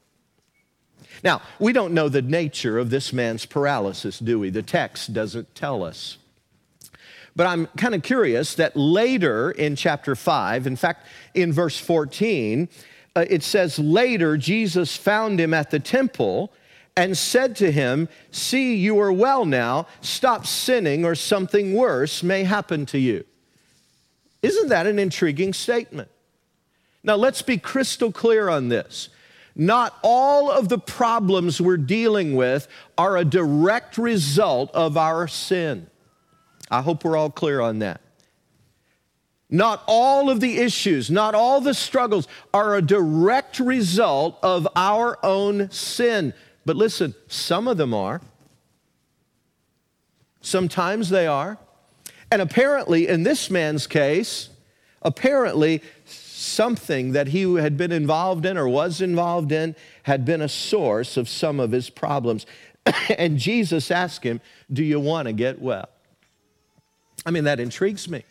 Now, 1.24 1.42
we 1.60 1.74
don't 1.74 1.94
know 1.94 2.08
the 2.08 2.22
nature 2.22 2.78
of 2.78 2.90
this 2.90 3.12
man's 3.12 3.46
paralysis, 3.46 4.20
do 4.20 4.40
we? 4.40 4.50
The 4.50 4.62
text 4.62 5.14
doesn't 5.14 5.54
tell 5.56 5.84
us. 5.84 6.18
But 7.36 7.48
I'm 7.48 7.68
kind 7.78 7.96
of 7.96 8.04
curious 8.04 8.56
that 8.56 8.76
later 8.76 9.52
in 9.52 9.76
chapter 9.76 10.16
5, 10.16 10.68
in 10.68 10.76
fact, 10.76 11.08
in 11.34 11.54
verse 11.54 11.80
14, 11.80 12.68
uh, 13.16 13.26
it 13.30 13.44
says, 13.44 13.78
Later, 13.80 14.38
Jesus 14.38 14.96
found 14.96 15.40
him 15.40 15.54
at 15.54 15.72
the 15.72 15.80
temple 15.80 16.52
and 16.96 17.18
said 17.18 17.56
to 17.58 17.72
him, 17.72 18.10
See, 18.32 18.76
you 18.76 19.00
are 19.00 19.12
well 19.12 19.46
now. 19.46 19.88
Stop 20.02 20.46
sinning, 20.46 21.06
or 21.06 21.16
something 21.16 21.74
worse 21.74 22.24
may 22.24 22.44
happen 22.44 22.86
to 22.88 23.00
you. 23.00 23.26
Isn't 24.42 24.70
that 24.70 24.88
an 24.88 25.00
intriguing 25.00 25.54
statement? 25.54 26.10
Now, 27.04 27.16
let's 27.16 27.42
be 27.42 27.58
crystal 27.58 28.12
clear 28.12 28.50
on 28.50 28.70
this. 28.70 29.10
Not 29.56 29.98
all 30.02 30.50
of 30.50 30.70
the 30.70 30.78
problems 30.78 31.60
we're 31.60 31.78
dealing 31.78 32.36
with 32.36 32.68
are 32.98 33.18
a 33.18 33.26
direct 33.26 33.98
result 33.98 34.72
of 34.74 34.98
our 34.98 35.28
sin. 35.28 35.88
I 36.70 36.82
hope 36.82 37.04
we're 37.04 37.18
all 37.18 37.30
clear 37.30 37.60
on 37.60 37.80
that. 37.80 38.02
Not 39.54 39.84
all 39.86 40.30
of 40.30 40.40
the 40.40 40.60
issues, 40.60 41.12
not 41.12 41.36
all 41.36 41.60
the 41.60 41.74
struggles 41.74 42.28
are 42.54 42.76
a 42.76 42.82
direct 42.82 43.60
result 43.60 44.40
of 44.42 44.66
our 44.78 45.18
own 45.24 45.70
sin. 45.70 46.34
But 46.66 46.78
listen, 46.78 47.14
some 47.28 47.68
of 47.68 47.76
them 47.76 47.94
are. 47.94 48.22
Sometimes 50.40 51.10
they 51.10 51.28
are. 51.28 51.58
And 52.32 52.42
apparently, 52.42 53.10
in 53.10 53.24
this 53.24 53.50
man's 53.50 53.88
case, 53.88 54.50
apparently 55.02 55.82
something 56.06 57.12
that 57.12 57.28
he 57.28 57.56
had 57.56 57.76
been 57.76 57.92
involved 57.92 58.46
in 58.46 58.58
or 58.58 58.70
was 58.70 59.02
involved 59.02 59.52
in 59.52 59.76
had 60.04 60.24
been 60.24 60.42
a 60.42 60.50
source 60.50 61.18
of 61.18 61.28
some 61.28 61.60
of 61.60 61.72
his 61.72 61.90
problems. 61.90 62.46
and 63.18 63.38
Jesus 63.38 63.92
asked 63.92 64.24
him, 64.24 64.40
Do 64.72 64.84
you 64.84 65.00
want 65.00 65.28
to 65.28 65.34
get 65.34 65.62
well? 65.62 65.90
I 67.26 67.32
mean, 67.32 67.44
that 67.44 67.60
intrigues 67.60 68.08
me. 68.08 68.24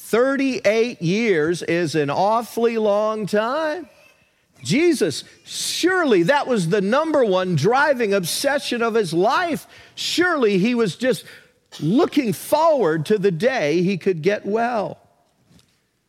38 0.00 1.00
years 1.00 1.62
is 1.62 1.94
an 1.94 2.10
awfully 2.10 2.78
long 2.78 3.26
time. 3.26 3.88
Jesus, 4.62 5.24
surely 5.44 6.24
that 6.24 6.46
was 6.46 6.68
the 6.68 6.80
number 6.80 7.24
one 7.24 7.54
driving 7.54 8.12
obsession 8.12 8.82
of 8.82 8.94
his 8.94 9.14
life. 9.14 9.66
Surely 9.94 10.58
he 10.58 10.74
was 10.74 10.96
just 10.96 11.24
looking 11.80 12.32
forward 12.32 13.06
to 13.06 13.18
the 13.18 13.30
day 13.30 13.82
he 13.82 13.96
could 13.96 14.22
get 14.22 14.44
well. 14.44 14.98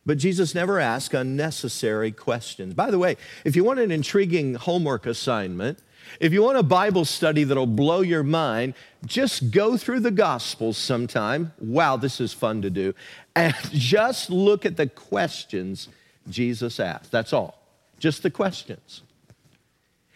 But 0.04 0.18
Jesus 0.18 0.54
never 0.54 0.80
asked 0.80 1.14
unnecessary 1.14 2.10
questions. 2.10 2.74
By 2.74 2.90
the 2.90 2.98
way, 2.98 3.16
if 3.44 3.54
you 3.54 3.62
want 3.62 3.78
an 3.78 3.92
intriguing 3.92 4.54
homework 4.54 5.06
assignment, 5.06 5.78
if 6.20 6.32
you 6.32 6.42
want 6.42 6.58
a 6.58 6.62
Bible 6.62 7.04
study 7.04 7.44
that'll 7.44 7.66
blow 7.66 8.00
your 8.00 8.22
mind, 8.22 8.74
just 9.06 9.50
go 9.50 9.76
through 9.76 10.00
the 10.00 10.10
Gospels 10.10 10.76
sometime. 10.76 11.52
Wow, 11.58 11.96
this 11.96 12.20
is 12.20 12.32
fun 12.32 12.62
to 12.62 12.70
do. 12.70 12.94
And 13.34 13.54
just 13.72 14.30
look 14.30 14.64
at 14.64 14.76
the 14.76 14.88
questions 14.88 15.88
Jesus 16.28 16.78
asked. 16.78 17.10
That's 17.10 17.32
all. 17.32 17.58
Just 17.98 18.22
the 18.22 18.30
questions. 18.30 19.02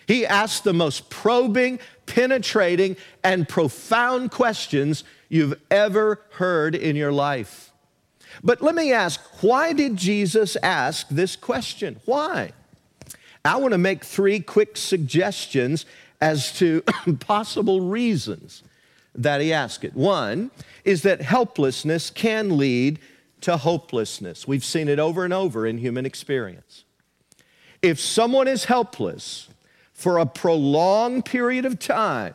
He 0.06 0.24
asked 0.24 0.64
the 0.64 0.72
most 0.72 1.10
probing, 1.10 1.80
penetrating, 2.06 2.96
and 3.24 3.48
profound 3.48 4.30
questions 4.30 5.04
you've 5.28 5.60
ever 5.70 6.22
heard 6.32 6.74
in 6.74 6.94
your 6.96 7.12
life. 7.12 7.72
But 8.42 8.62
let 8.62 8.74
me 8.74 8.92
ask 8.92 9.20
why 9.42 9.72
did 9.72 9.96
Jesus 9.96 10.56
ask 10.62 11.08
this 11.08 11.36
question? 11.36 12.00
Why? 12.04 12.52
I 13.46 13.56
want 13.56 13.72
to 13.72 13.78
make 13.78 14.04
three 14.04 14.40
quick 14.40 14.76
suggestions 14.76 15.86
as 16.20 16.52
to 16.58 16.82
possible 17.20 17.80
reasons 17.80 18.62
that 19.14 19.40
he 19.40 19.52
asked 19.52 19.84
it. 19.84 19.94
One 19.94 20.50
is 20.84 21.02
that 21.02 21.22
helplessness 21.22 22.10
can 22.10 22.56
lead 22.56 22.98
to 23.42 23.56
hopelessness. 23.56 24.48
We've 24.48 24.64
seen 24.64 24.88
it 24.88 24.98
over 24.98 25.24
and 25.24 25.32
over 25.32 25.66
in 25.66 25.78
human 25.78 26.06
experience. 26.06 26.84
If 27.82 28.00
someone 28.00 28.48
is 28.48 28.64
helpless 28.64 29.48
for 29.92 30.18
a 30.18 30.26
prolonged 30.26 31.24
period 31.24 31.64
of 31.64 31.78
time, 31.78 32.34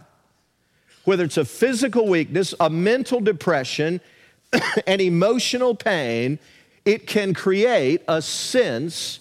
whether 1.04 1.24
it's 1.24 1.38
a 1.38 1.46
physical 1.46 2.08
weakness, 2.08 2.54
a 2.60 2.70
mental 2.70 3.20
depression, 3.20 4.02
an 4.88 5.02
emotional 5.02 5.76
pain, 5.76 6.40
it 6.86 7.08
can 7.08 7.34
create 7.34 8.02
a 8.08 8.22
sense 8.22 9.20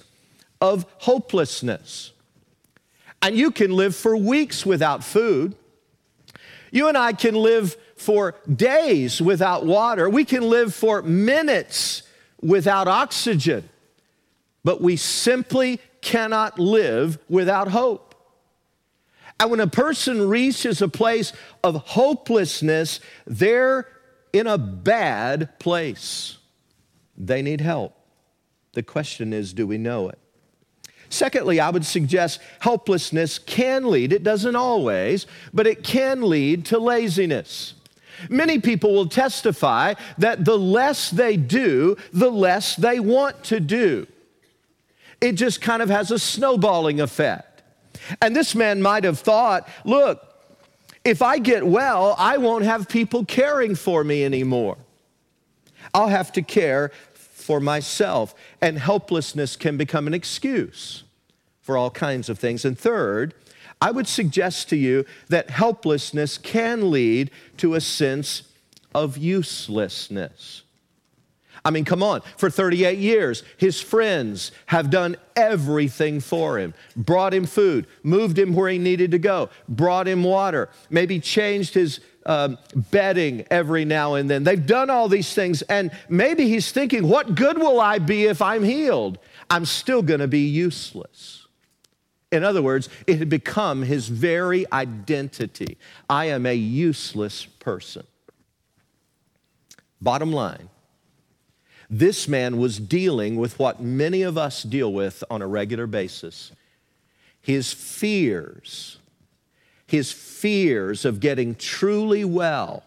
of 0.61 0.87
hopelessness. 0.99 2.12
And 3.23 3.37
you 3.37 3.50
can 3.50 3.73
live 3.73 3.95
for 3.95 4.17
weeks 4.17 4.64
without 4.64 5.05
food. 5.05 5.55
You 6.71 6.88
and 6.88 6.97
I 6.97 7.12
can 7.12 7.35
live 7.35 7.76
for 7.97 8.37
days 8.55 9.21
without 9.21 9.67
water. 9.67 10.09
We 10.09 10.25
can 10.25 10.43
live 10.43 10.75
for 10.75 11.02
minutes 11.02 12.02
without 12.40 12.88
oxygen. 12.88 13.69
But 14.64 14.81
we 14.81 14.97
simply 14.97 15.81
cannot 16.00 16.59
live 16.59 17.19
without 17.29 17.69
hope. 17.69 18.14
And 19.38 19.50
when 19.50 19.61
a 19.61 19.67
person 19.67 20.29
reaches 20.29 20.83
a 20.83 20.88
place 20.88 21.33
of 21.64 21.75
hopelessness, 21.75 23.00
they're 23.26 23.87
in 24.33 24.47
a 24.47 24.59
bad 24.59 25.59
place. 25.59 26.37
They 27.17 27.43
need 27.43 27.61
help. 27.61 27.97
The 28.73 28.83
question 28.83 29.33
is 29.33 29.52
do 29.52 29.67
we 29.67 29.79
know 29.79 30.09
it? 30.09 30.19
Secondly, 31.11 31.59
I 31.61 31.71
would 31.71 31.85
suggest 31.85 32.40
helplessness 32.61 33.38
can 33.38 33.90
lead, 33.90 34.12
it 34.12 34.23
doesn't 34.23 34.57
always, 34.57 35.26
but 35.52 35.67
it 35.67 35.83
can 35.83 36.23
lead 36.23 36.64
to 36.67 36.79
laziness. 36.79 37.75
Many 38.29 38.61
people 38.61 38.95
will 38.95 39.09
testify 39.09 39.95
that 40.19 40.45
the 40.45 40.59
less 40.59 41.11
they 41.11 41.37
do, 41.37 41.97
the 42.12 42.31
less 42.31 42.76
they 42.76 43.00
want 43.00 43.43
to 43.45 43.61
do. 43.61 44.07
It 45.21 45.33
just 45.33 45.61
kind 45.61 45.83
of 45.83 45.90
has 45.90 46.11
a 46.11 46.19
snowballing 46.19 47.00
effect. 47.00 47.62
And 48.23 48.35
this 48.35 48.55
man 48.55 48.81
might 48.81 49.05
have 49.05 49.19
thought, 49.19 49.69
look, 49.85 50.26
if 51.05 51.23
I 51.23 51.38
get 51.38 51.67
well, 51.67 52.14
I 52.19 52.37
won't 52.37 52.64
have 52.64 52.88
people 52.88 53.25
caring 53.25 53.75
for 53.75 54.05
me 54.05 54.25
anymore. 54.25 54.76
I'll 55.93 56.09
have 56.09 56.33
to 56.33 56.43
care 56.43 56.93
for 57.50 57.59
myself. 57.59 58.33
And 58.61 58.78
helplessness 58.78 59.57
can 59.57 59.76
become 59.76 60.07
an 60.07 60.14
excuse 60.14 61.02
for 61.61 61.76
all 61.76 61.90
kinds 61.90 62.28
of 62.28 62.38
things. 62.38 62.64
And 62.64 62.78
third, 62.78 63.35
I 63.83 63.90
would 63.90 64.07
suggest 64.07 64.69
to 64.69 64.76
you 64.76 65.04
that 65.30 65.50
helplessness 65.50 66.38
can 66.38 66.92
lead 66.92 67.33
to 67.57 67.75
a 67.75 67.80
sense 67.80 68.42
of 68.95 69.19
uselessness. 69.19 70.62
I 71.64 71.71
mean, 71.71 71.85
come 71.85 72.02
on, 72.02 72.23
for 72.37 72.49
38 72.49 72.99
years, 72.99 73.43
his 73.57 73.81
friends 73.81 74.52
have 74.67 74.90
done 74.90 75.17
everything 75.37 76.21
for 76.21 76.59
him 76.59 76.75
brought 76.97 77.35
him 77.35 77.47
food, 77.47 77.87
moved 78.02 78.38
him 78.38 78.55
where 78.55 78.71
he 78.71 78.79
needed 78.79 79.11
to 79.12 79.19
go, 79.19 79.49
brought 79.69 80.07
him 80.07 80.23
water, 80.23 80.69
maybe 80.90 81.21
changed 81.21 81.75
his 81.75 82.00
um, 82.26 82.59
bedding 82.75 83.45
every 83.50 83.85
now 83.85 84.14
and 84.14 84.29
then. 84.29 84.45
They've 84.45 84.64
done 84.64 84.90
all 84.90 85.09
these 85.09 85.33
things, 85.35 85.62
and 85.62 85.90
maybe 86.09 86.49
he's 86.49 86.71
thinking, 86.71 87.09
What 87.09 87.35
good 87.35 87.59
will 87.59 87.81
I 87.81 87.99
be 87.99 88.26
if 88.26 88.43
I'm 88.43 88.62
healed? 88.62 89.19
I'm 89.49 89.64
still 89.64 90.02
gonna 90.02 90.29
be 90.29 90.47
useless. 90.47 91.47
In 92.31 92.45
other 92.45 92.62
words, 92.62 92.88
it 93.09 93.19
had 93.19 93.29
become 93.29 93.83
his 93.83 94.07
very 94.07 94.71
identity. 94.73 95.79
I 96.09 96.26
am 96.26 96.47
a 96.47 96.55
useless 96.55 97.45
person. 97.45 98.07
Bottom 100.00 100.33
line, 100.33 100.69
this 101.91 102.29
man 102.29 102.57
was 102.57 102.79
dealing 102.79 103.35
with 103.37 103.59
what 103.59 103.83
many 103.83 104.23
of 104.23 104.39
us 104.39 104.63
deal 104.63 104.93
with 104.93 105.25
on 105.29 105.43
a 105.43 105.47
regular 105.47 105.89
basis 105.89 106.53
his 107.43 107.73
fears, 107.73 108.99
his 109.87 110.13
fears 110.13 111.07
of 111.07 111.21
getting 111.21 111.55
truly 111.55 112.23
well 112.25 112.85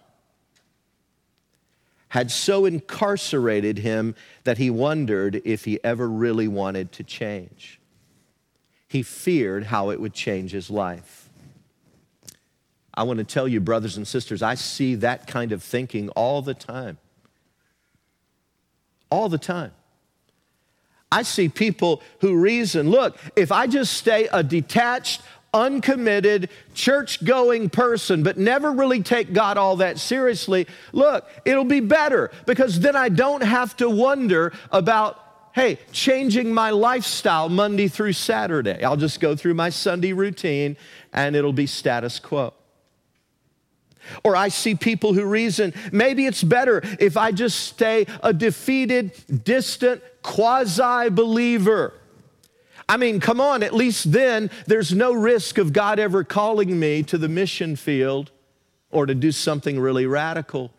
had 2.10 2.30
so 2.30 2.66
incarcerated 2.66 3.80
him 3.80 4.14
that 4.44 4.60
he 4.60 4.70
wondered 4.70 5.42
if 5.44 5.66
he 5.66 5.84
ever 5.84 6.08
really 6.08 6.48
wanted 6.48 6.92
to 6.92 7.04
change. 7.04 7.82
He 8.88 9.02
feared 9.02 9.64
how 9.64 9.90
it 9.90 10.00
would 10.00 10.14
change 10.14 10.52
his 10.52 10.70
life. 10.70 11.28
I 12.94 13.02
want 13.02 13.18
to 13.18 13.26
tell 13.26 13.48
you, 13.48 13.60
brothers 13.60 13.98
and 13.98 14.08
sisters, 14.08 14.44
I 14.44 14.54
see 14.54 14.94
that 14.96 15.26
kind 15.26 15.52
of 15.52 15.64
thinking 15.64 16.10
all 16.10 16.44
the 16.44 16.54
time 16.54 17.00
all 19.14 19.30
the 19.30 19.38
time. 19.38 19.72
I 21.12 21.22
see 21.22 21.48
people 21.48 22.02
who 22.22 22.36
reason 22.36 22.90
look, 22.90 23.16
if 23.36 23.52
I 23.52 23.68
just 23.68 23.94
stay 23.94 24.28
a 24.34 24.42
detached, 24.42 25.22
uncommitted, 25.54 26.50
church 26.74 27.24
going 27.24 27.70
person, 27.70 28.24
but 28.24 28.40
never 28.40 28.72
really 28.72 29.04
take 29.04 29.32
God 29.32 29.60
all 29.60 29.76
that 29.76 30.00
seriously, 30.00 30.66
look, 30.92 31.30
it'll 31.46 31.64
be 31.64 31.80
better 31.80 32.32
because 32.48 32.80
then 32.80 32.96
I 32.96 33.10
don't 33.10 33.44
have 33.44 33.78
to 33.78 33.88
wonder 33.88 34.52
about 34.72 35.20
hey, 35.54 35.78
changing 35.92 36.52
my 36.52 36.72
lifestyle 36.72 37.48
Monday 37.48 37.88
through 37.88 38.14
Saturday. 38.14 38.84
I'll 38.84 38.98
just 38.98 39.20
go 39.20 39.36
through 39.36 39.54
my 39.54 39.70
Sunday 39.70 40.12
routine 40.12 40.76
and 41.14 41.36
it'll 41.36 41.54
be 41.54 41.68
status 41.68 42.18
quo. 42.18 42.56
Or 44.24 44.36
I 44.36 44.50
see 44.50 44.76
people 44.76 45.14
who 45.14 45.26
reason 45.26 45.74
maybe 45.92 46.26
it's 46.26 46.44
better 46.44 46.82
if 47.00 47.18
I 47.18 47.32
just 47.32 47.60
stay 47.60 48.06
a 48.22 48.34
defeated, 48.34 49.44
distant, 49.44 50.02
quasi 50.22 51.10
believer. 51.10 51.94
I 52.88 52.98
mean, 52.98 53.20
come 53.20 53.40
on, 53.40 53.64
at 53.64 53.74
least 53.74 54.12
then 54.12 54.50
there's 54.68 54.94
no 54.94 55.14
risk 55.14 55.58
of 55.58 55.74
God 55.74 56.00
ever 56.00 56.24
calling 56.24 56.80
me 56.80 57.04
to 57.04 57.18
the 57.18 57.30
mission 57.30 57.76
field 57.76 58.32
or 58.92 59.06
to 59.06 59.16
do 59.16 59.32
something 59.32 59.80
really 59.80 60.06
radical. 60.06 60.72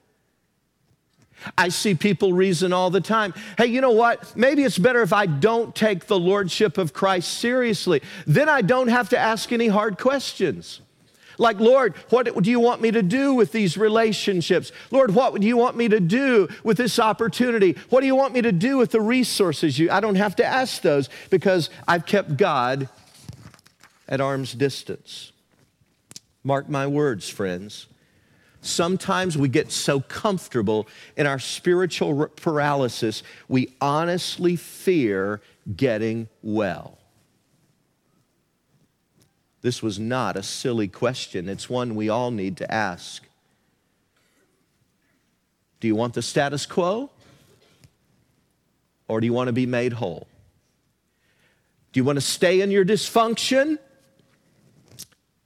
I 1.59 1.69
see 1.69 1.95
people 1.95 2.33
reason 2.33 2.73
all 2.73 2.91
the 2.91 3.01
time 3.01 3.35
hey, 3.59 3.67
you 3.67 3.81
know 3.81 3.91
what? 3.91 4.37
Maybe 4.37 4.63
it's 4.65 4.79
better 4.79 5.03
if 5.03 5.13
I 5.13 5.27
don't 5.27 5.75
take 5.75 6.07
the 6.07 6.19
Lordship 6.19 6.79
of 6.79 6.93
Christ 6.93 7.39
seriously. 7.39 8.03
Then 8.27 8.49
I 8.49 8.63
don't 8.63 8.89
have 8.89 9.11
to 9.11 9.19
ask 9.19 9.53
any 9.53 9.69
hard 9.69 9.99
questions. 9.99 10.81
Like, 11.39 11.61
Lord, 11.61 11.95
what 12.11 12.43
do 12.43 12.51
you 12.51 12.61
want 12.61 12.81
me 12.81 12.91
to 12.91 13.03
do 13.03 13.35
with 13.35 13.53
these 13.53 13.77
relationships? 13.77 14.73
Lord, 14.91 15.15
what 15.15 15.41
do 15.41 15.47
you 15.47 15.57
want 15.57 15.77
me 15.77 15.89
to 15.89 16.01
do 16.01 16.49
with 16.63 16.77
this 16.77 16.99
opportunity? 16.99 17.77
What 17.91 18.01
do 18.01 18.07
you 18.07 18.17
want 18.17 18.35
me 18.35 18.43
to 18.43 18.53
do 18.53 18.77
with 18.77 18.91
the 18.91 19.01
resources? 19.01 19.79
You, 19.79 19.91
I 19.91 20.01
don't 20.01 20.15
have 20.17 20.37
to 20.37 20.45
ask 20.45 20.83
those 20.83 21.09
because 21.31 21.71
I've 21.89 22.07
kept 22.07 22.37
God 22.37 22.89
at 24.09 24.21
arm's 24.21 24.53
distance. 24.53 25.33
Mark 26.43 26.69
my 26.69 26.87
words, 26.87 27.29
friends. 27.29 27.87
Sometimes 28.61 29.37
we 29.37 29.49
get 29.49 29.71
so 29.71 30.01
comfortable 30.01 30.89
in 31.17 31.27
our 31.27 31.39
spiritual 31.39 32.29
paralysis, 32.29 33.23
we 33.47 33.75
honestly 33.81 34.57
fear 34.57 35.43
getting 35.77 36.29
well. 36.43 36.99
This 39.65 39.83
was 39.83 39.99
not 39.99 40.37
a 40.37 40.43
silly 40.43 40.89
question, 40.89 41.49
it's 41.49 41.71
one 41.71 41.95
we 41.95 42.11
all 42.11 42.31
need 42.31 42.59
to 42.59 42.71
ask. 42.71 43.23
Do 45.81 45.89
you 45.89 45.97
want 45.97 46.13
the 46.13 46.21
status 46.21 46.67
quo? 46.67 47.09
Or 49.09 49.23
do 49.23 49.27
you 49.27 49.33
want 49.33 49.49
to 49.49 49.55
be 49.55 49.65
made 49.65 49.95
whole? 49.95 50.27
Do 51.93 52.01
you 52.01 52.05
want 52.05 52.19
to 52.19 52.21
stay 52.21 52.61
in 52.61 52.71
your 52.71 52.85
dysfunction? 52.85 53.79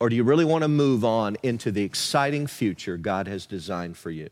Or 0.01 0.09
do 0.09 0.17
you 0.17 0.25
really 0.25 0.45
want 0.45 0.63
to 0.63 0.69
move 0.69 1.05
on 1.05 1.37
into 1.45 1.71
the 1.71 1.85
exciting 1.85 2.49
future 2.49 2.97
God 2.97 3.29
has 3.29 3.47
designed 3.47 3.97
for 3.97 4.11
you? 4.11 4.31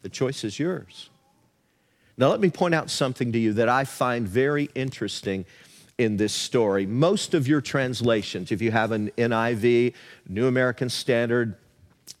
The 0.00 0.08
choice 0.08 0.42
is 0.42 0.58
yours. 0.58 1.10
Now, 2.16 2.28
let 2.28 2.40
me 2.40 2.48
point 2.48 2.74
out 2.74 2.88
something 2.88 3.30
to 3.32 3.38
you 3.38 3.52
that 3.52 3.68
I 3.68 3.84
find 3.84 4.26
very 4.26 4.70
interesting 4.74 5.44
in 5.98 6.16
this 6.16 6.32
story. 6.32 6.86
Most 6.86 7.34
of 7.34 7.48
your 7.48 7.60
translations, 7.60 8.52
if 8.52 8.60
you 8.60 8.70
have 8.70 8.92
an 8.92 9.10
NIV, 9.16 9.94
New 10.28 10.46
American 10.46 10.90
Standard, 10.90 11.56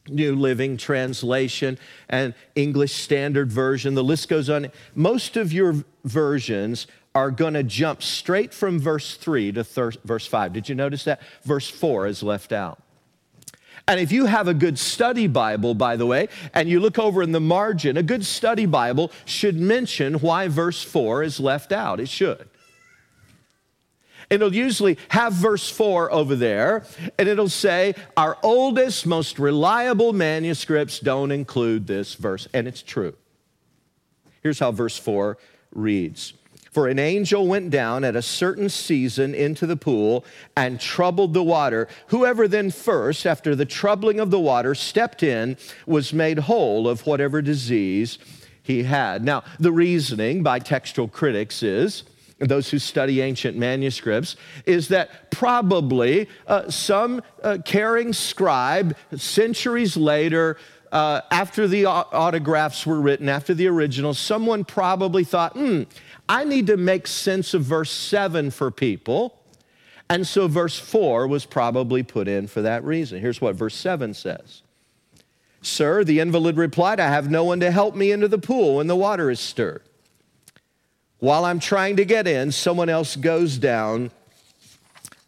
New 0.08 0.34
Living 0.34 0.76
Translation, 0.76 1.78
and 2.08 2.34
English 2.54 2.94
Standard 2.94 3.52
Version, 3.52 3.94
the 3.94 4.04
list 4.04 4.28
goes 4.28 4.48
on. 4.48 4.70
Most 4.94 5.36
of 5.36 5.52
your 5.52 5.84
versions 6.04 6.86
are 7.14 7.30
going 7.30 7.54
to 7.54 7.62
jump 7.62 8.02
straight 8.02 8.54
from 8.54 8.78
verse 8.78 9.16
3 9.16 9.52
to 9.52 9.64
thir- 9.64 9.92
verse 10.04 10.26
5. 10.26 10.52
Did 10.52 10.68
you 10.68 10.74
notice 10.74 11.04
that? 11.04 11.20
Verse 11.42 11.68
4 11.68 12.06
is 12.06 12.22
left 12.22 12.52
out. 12.52 12.82
And 13.88 14.00
if 14.00 14.10
you 14.10 14.26
have 14.26 14.48
a 14.48 14.54
good 14.54 14.78
study 14.78 15.26
Bible, 15.26 15.74
by 15.74 15.96
the 15.96 16.06
way, 16.06 16.28
and 16.52 16.68
you 16.68 16.80
look 16.80 16.98
over 16.98 17.22
in 17.22 17.32
the 17.32 17.40
margin, 17.40 17.96
a 17.96 18.02
good 18.02 18.24
study 18.24 18.66
Bible 18.66 19.12
should 19.24 19.56
mention 19.56 20.14
why 20.14 20.48
verse 20.48 20.82
4 20.82 21.22
is 21.22 21.38
left 21.38 21.72
out. 21.72 22.00
It 22.00 22.08
should. 22.08 22.48
It'll 24.28 24.54
usually 24.54 24.98
have 25.10 25.32
verse 25.32 25.70
4 25.70 26.12
over 26.12 26.34
there, 26.34 26.84
and 27.18 27.28
it'll 27.28 27.48
say, 27.48 27.94
Our 28.16 28.36
oldest, 28.42 29.06
most 29.06 29.38
reliable 29.38 30.12
manuscripts 30.12 30.98
don't 30.98 31.30
include 31.30 31.86
this 31.86 32.14
verse. 32.14 32.48
And 32.52 32.66
it's 32.66 32.82
true. 32.82 33.14
Here's 34.42 34.58
how 34.58 34.72
verse 34.72 34.96
4 34.96 35.38
reads 35.72 36.32
For 36.72 36.88
an 36.88 36.98
angel 36.98 37.46
went 37.46 37.70
down 37.70 38.02
at 38.02 38.16
a 38.16 38.22
certain 38.22 38.68
season 38.68 39.34
into 39.34 39.66
the 39.66 39.76
pool 39.76 40.24
and 40.56 40.80
troubled 40.80 41.32
the 41.32 41.42
water. 41.42 41.86
Whoever 42.08 42.48
then 42.48 42.70
first, 42.70 43.26
after 43.26 43.54
the 43.54 43.64
troubling 43.64 44.18
of 44.18 44.30
the 44.30 44.40
water, 44.40 44.74
stepped 44.74 45.22
in 45.22 45.56
was 45.86 46.12
made 46.12 46.40
whole 46.40 46.88
of 46.88 47.06
whatever 47.06 47.42
disease 47.42 48.18
he 48.62 48.82
had. 48.82 49.24
Now, 49.24 49.44
the 49.60 49.72
reasoning 49.72 50.42
by 50.42 50.58
textual 50.58 51.06
critics 51.06 51.62
is, 51.62 52.02
those 52.38 52.70
who 52.70 52.78
study 52.78 53.20
ancient 53.20 53.56
manuscripts, 53.56 54.36
is 54.66 54.88
that 54.88 55.30
probably 55.30 56.28
uh, 56.46 56.70
some 56.70 57.22
uh, 57.42 57.58
caring 57.64 58.12
scribe, 58.12 58.96
centuries 59.16 59.96
later, 59.96 60.58
uh, 60.92 61.20
after 61.30 61.66
the 61.66 61.86
autographs 61.86 62.86
were 62.86 63.00
written, 63.00 63.28
after 63.28 63.54
the 63.54 63.66
originals, 63.66 64.18
someone 64.18 64.64
probably 64.64 65.24
thought, 65.24 65.52
hmm, 65.54 65.82
I 66.28 66.44
need 66.44 66.66
to 66.68 66.76
make 66.76 67.06
sense 67.06 67.54
of 67.54 67.62
verse 67.62 67.90
7 67.90 68.50
for 68.50 68.70
people. 68.70 69.40
And 70.08 70.26
so 70.26 70.46
verse 70.46 70.78
4 70.78 71.26
was 71.26 71.44
probably 71.44 72.02
put 72.02 72.28
in 72.28 72.46
for 72.46 72.62
that 72.62 72.84
reason. 72.84 73.20
Here's 73.20 73.40
what 73.40 73.56
verse 73.56 73.74
7 73.74 74.14
says 74.14 74.62
Sir, 75.62 76.04
the 76.04 76.20
invalid 76.20 76.56
replied, 76.56 77.00
I 77.00 77.08
have 77.08 77.30
no 77.30 77.44
one 77.44 77.60
to 77.60 77.70
help 77.70 77.96
me 77.96 78.12
into 78.12 78.28
the 78.28 78.38
pool 78.38 78.76
when 78.76 78.86
the 78.86 78.96
water 78.96 79.30
is 79.30 79.40
stirred. 79.40 79.82
While 81.18 81.44
I'm 81.44 81.60
trying 81.60 81.96
to 81.96 82.04
get 82.04 82.26
in, 82.26 82.52
someone 82.52 82.88
else 82.88 83.16
goes 83.16 83.58
down 83.58 84.10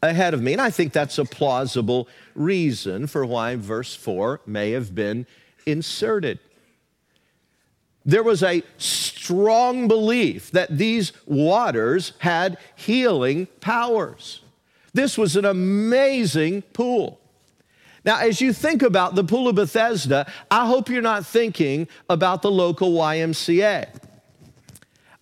ahead 0.02 0.34
of 0.34 0.42
me. 0.42 0.52
And 0.52 0.60
I 0.60 0.70
think 0.70 0.92
that's 0.92 1.18
a 1.18 1.24
plausible 1.24 2.08
reason 2.34 3.06
for 3.06 3.24
why 3.24 3.56
verse 3.56 3.94
4 3.94 4.40
may 4.46 4.72
have 4.72 4.94
been 4.94 5.26
inserted. 5.66 6.38
There 8.04 8.22
was 8.22 8.42
a 8.42 8.62
strong 8.78 9.88
belief 9.88 10.50
that 10.52 10.76
these 10.78 11.12
waters 11.26 12.12
had 12.18 12.58
healing 12.76 13.46
powers. 13.60 14.42
This 14.94 15.18
was 15.18 15.36
an 15.36 15.44
amazing 15.44 16.62
pool. 16.62 17.20
Now, 18.04 18.20
as 18.20 18.40
you 18.40 18.52
think 18.52 18.82
about 18.82 19.14
the 19.14 19.24
Pool 19.24 19.48
of 19.48 19.56
Bethesda, 19.56 20.30
I 20.50 20.66
hope 20.66 20.88
you're 20.88 21.02
not 21.02 21.26
thinking 21.26 21.88
about 22.08 22.40
the 22.40 22.50
local 22.50 22.92
YMCA. 22.92 23.88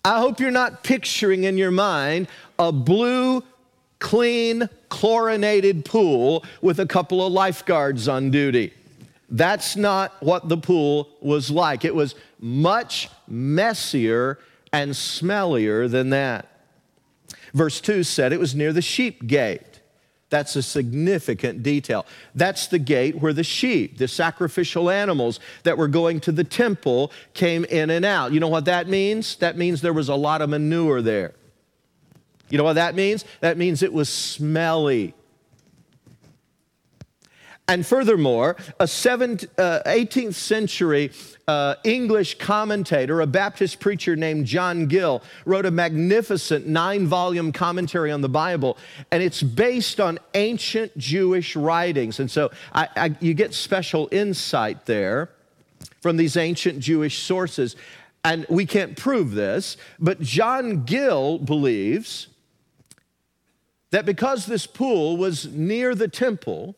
I 0.03 0.19
hope 0.19 0.39
you're 0.39 0.51
not 0.51 0.83
picturing 0.83 1.43
in 1.43 1.57
your 1.57 1.71
mind 1.71 2.27
a 2.57 2.71
blue, 2.71 3.43
clean, 3.99 4.69
chlorinated 4.89 5.85
pool 5.85 6.45
with 6.61 6.79
a 6.79 6.85
couple 6.85 7.25
of 7.25 7.33
lifeguards 7.33 8.07
on 8.07 8.31
duty. 8.31 8.73
That's 9.29 9.75
not 9.75 10.13
what 10.21 10.47
the 10.47 10.57
pool 10.57 11.09
was 11.21 11.51
like. 11.51 11.83
It 11.83 11.93
was 11.93 12.15
much 12.39 13.09
messier 13.27 14.39
and 14.71 14.91
smellier 14.91 15.89
than 15.89 16.11
that. 16.11 16.47
Verse 17.53 17.81
2 17.81 18.03
said 18.03 18.31
it 18.31 18.39
was 18.39 18.55
near 18.55 18.71
the 18.71 18.81
sheep 18.81 19.27
gate. 19.27 19.76
That's 20.29 20.55
a 20.57 20.61
significant 20.61 21.63
detail. 21.63 22.05
That's 22.35 22.67
the 22.67 22.79
gate 22.79 23.21
where 23.21 23.31
the 23.31 23.43
sheep, 23.43 23.97
the 23.97 24.07
sacrificial 24.07 24.89
animals 24.89 25.39
that 25.63 25.77
were 25.77 25.87
going 25.87 26.19
to 26.21 26.31
the 26.33 26.43
temple, 26.43 27.11
came 27.33 27.63
in 27.65 27.89
and 27.89 28.03
out. 28.03 28.33
You 28.33 28.39
know 28.39 28.49
what 28.49 28.65
that 28.65 28.89
means? 28.89 29.37
That 29.37 29.57
means 29.57 29.81
there 29.81 29.93
was 29.93 30.09
a 30.09 30.15
lot 30.15 30.41
of 30.41 30.49
manure 30.49 31.01
there. 31.01 31.33
You 32.49 32.57
know 32.57 32.63
what 32.63 32.73
that 32.73 32.95
means? 32.95 33.25
That 33.39 33.57
means 33.57 33.83
it 33.83 33.93
was 33.93 34.09
smelly. 34.09 35.13
And 37.69 37.85
furthermore, 37.85 38.55
a 38.79 38.85
18th 38.85 40.27
uh, 40.27 40.31
century 40.31 41.11
uh, 41.49 41.75
English 41.83 42.37
commentator, 42.37 43.19
a 43.19 43.27
Baptist 43.27 43.81
preacher 43.81 44.15
named 44.15 44.45
John 44.45 44.87
Gill, 44.87 45.21
wrote 45.43 45.65
a 45.65 45.71
magnificent 45.71 46.65
nine 46.65 47.07
volume 47.07 47.51
commentary 47.51 48.09
on 48.09 48.21
the 48.21 48.29
Bible, 48.29 48.77
and 49.11 49.21
it's 49.21 49.43
based 49.43 49.99
on 49.99 50.17
ancient 50.33 50.97
Jewish 50.97 51.57
writings. 51.57 52.21
And 52.21 52.31
so 52.31 52.51
I, 52.73 52.87
I, 52.95 53.15
you 53.19 53.33
get 53.33 53.53
special 53.53 54.07
insight 54.13 54.85
there 54.85 55.29
from 56.01 56.15
these 56.15 56.37
ancient 56.37 56.79
Jewish 56.79 57.21
sources. 57.21 57.75
And 58.23 58.45
we 58.49 58.65
can't 58.65 58.95
prove 58.95 59.31
this, 59.31 59.75
but 59.99 60.21
John 60.21 60.85
Gill 60.85 61.37
believes 61.37 62.27
that 63.91 64.05
because 64.05 64.45
this 64.45 64.67
pool 64.67 65.17
was 65.17 65.47
near 65.47 65.95
the 65.95 66.07
temple, 66.07 66.75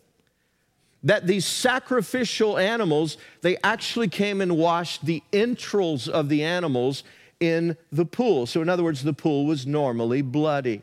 that 1.03 1.27
these 1.27 1.45
sacrificial 1.45 2.57
animals, 2.57 3.17
they 3.41 3.57
actually 3.63 4.07
came 4.07 4.41
and 4.41 4.57
washed 4.57 5.05
the 5.05 5.23
entrails 5.31 6.07
of 6.07 6.29
the 6.29 6.43
animals 6.43 7.03
in 7.39 7.77
the 7.91 8.05
pool. 8.05 8.45
So, 8.45 8.61
in 8.61 8.69
other 8.69 8.83
words, 8.83 9.03
the 9.03 9.13
pool 9.13 9.45
was 9.45 9.65
normally 9.65 10.21
bloody. 10.21 10.81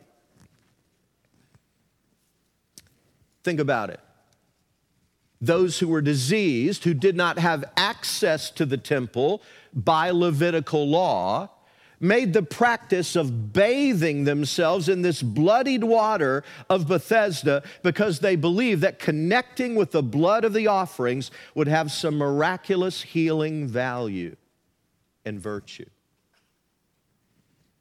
Think 3.45 3.61
about 3.61 3.91
it. 3.91 4.01
Those 5.41 5.79
who 5.79 5.89
were 5.89 6.01
diseased, 6.01 6.85
who 6.85 6.95
did 6.95 7.15
not 7.15 7.39
have 7.39 7.65
access 7.77 8.51
to 8.53 8.65
the 8.65 8.79
temple 8.79 9.43
by 9.75 10.11
Levitical 10.11 10.89
law, 10.89 11.51
made 12.01 12.33
the 12.33 12.43
practice 12.43 13.17
of 13.17 13.53
bathing 13.53 14.25
themselves 14.25 14.89
in 14.89 15.03
this 15.03 15.23
bloodied 15.23 15.85
water 15.85 16.45
of 16.69 16.87
Bethesda 16.87 17.63
because 17.83 18.21
they 18.21 18.37
believed 18.37 18.83
that 18.83 18.99
connecting 18.99 19.75
with 19.75 19.93
the 19.93 20.03
blood 20.03 20.45
of 20.45 20.53
the 20.53 20.67
offerings 20.67 21.31
would 21.55 21.69
have 21.69 21.91
some 21.91 22.19
miraculous 22.19 23.03
healing 23.03 23.67
value 23.67 24.37
and 25.25 25.41
virtue. 25.41 25.87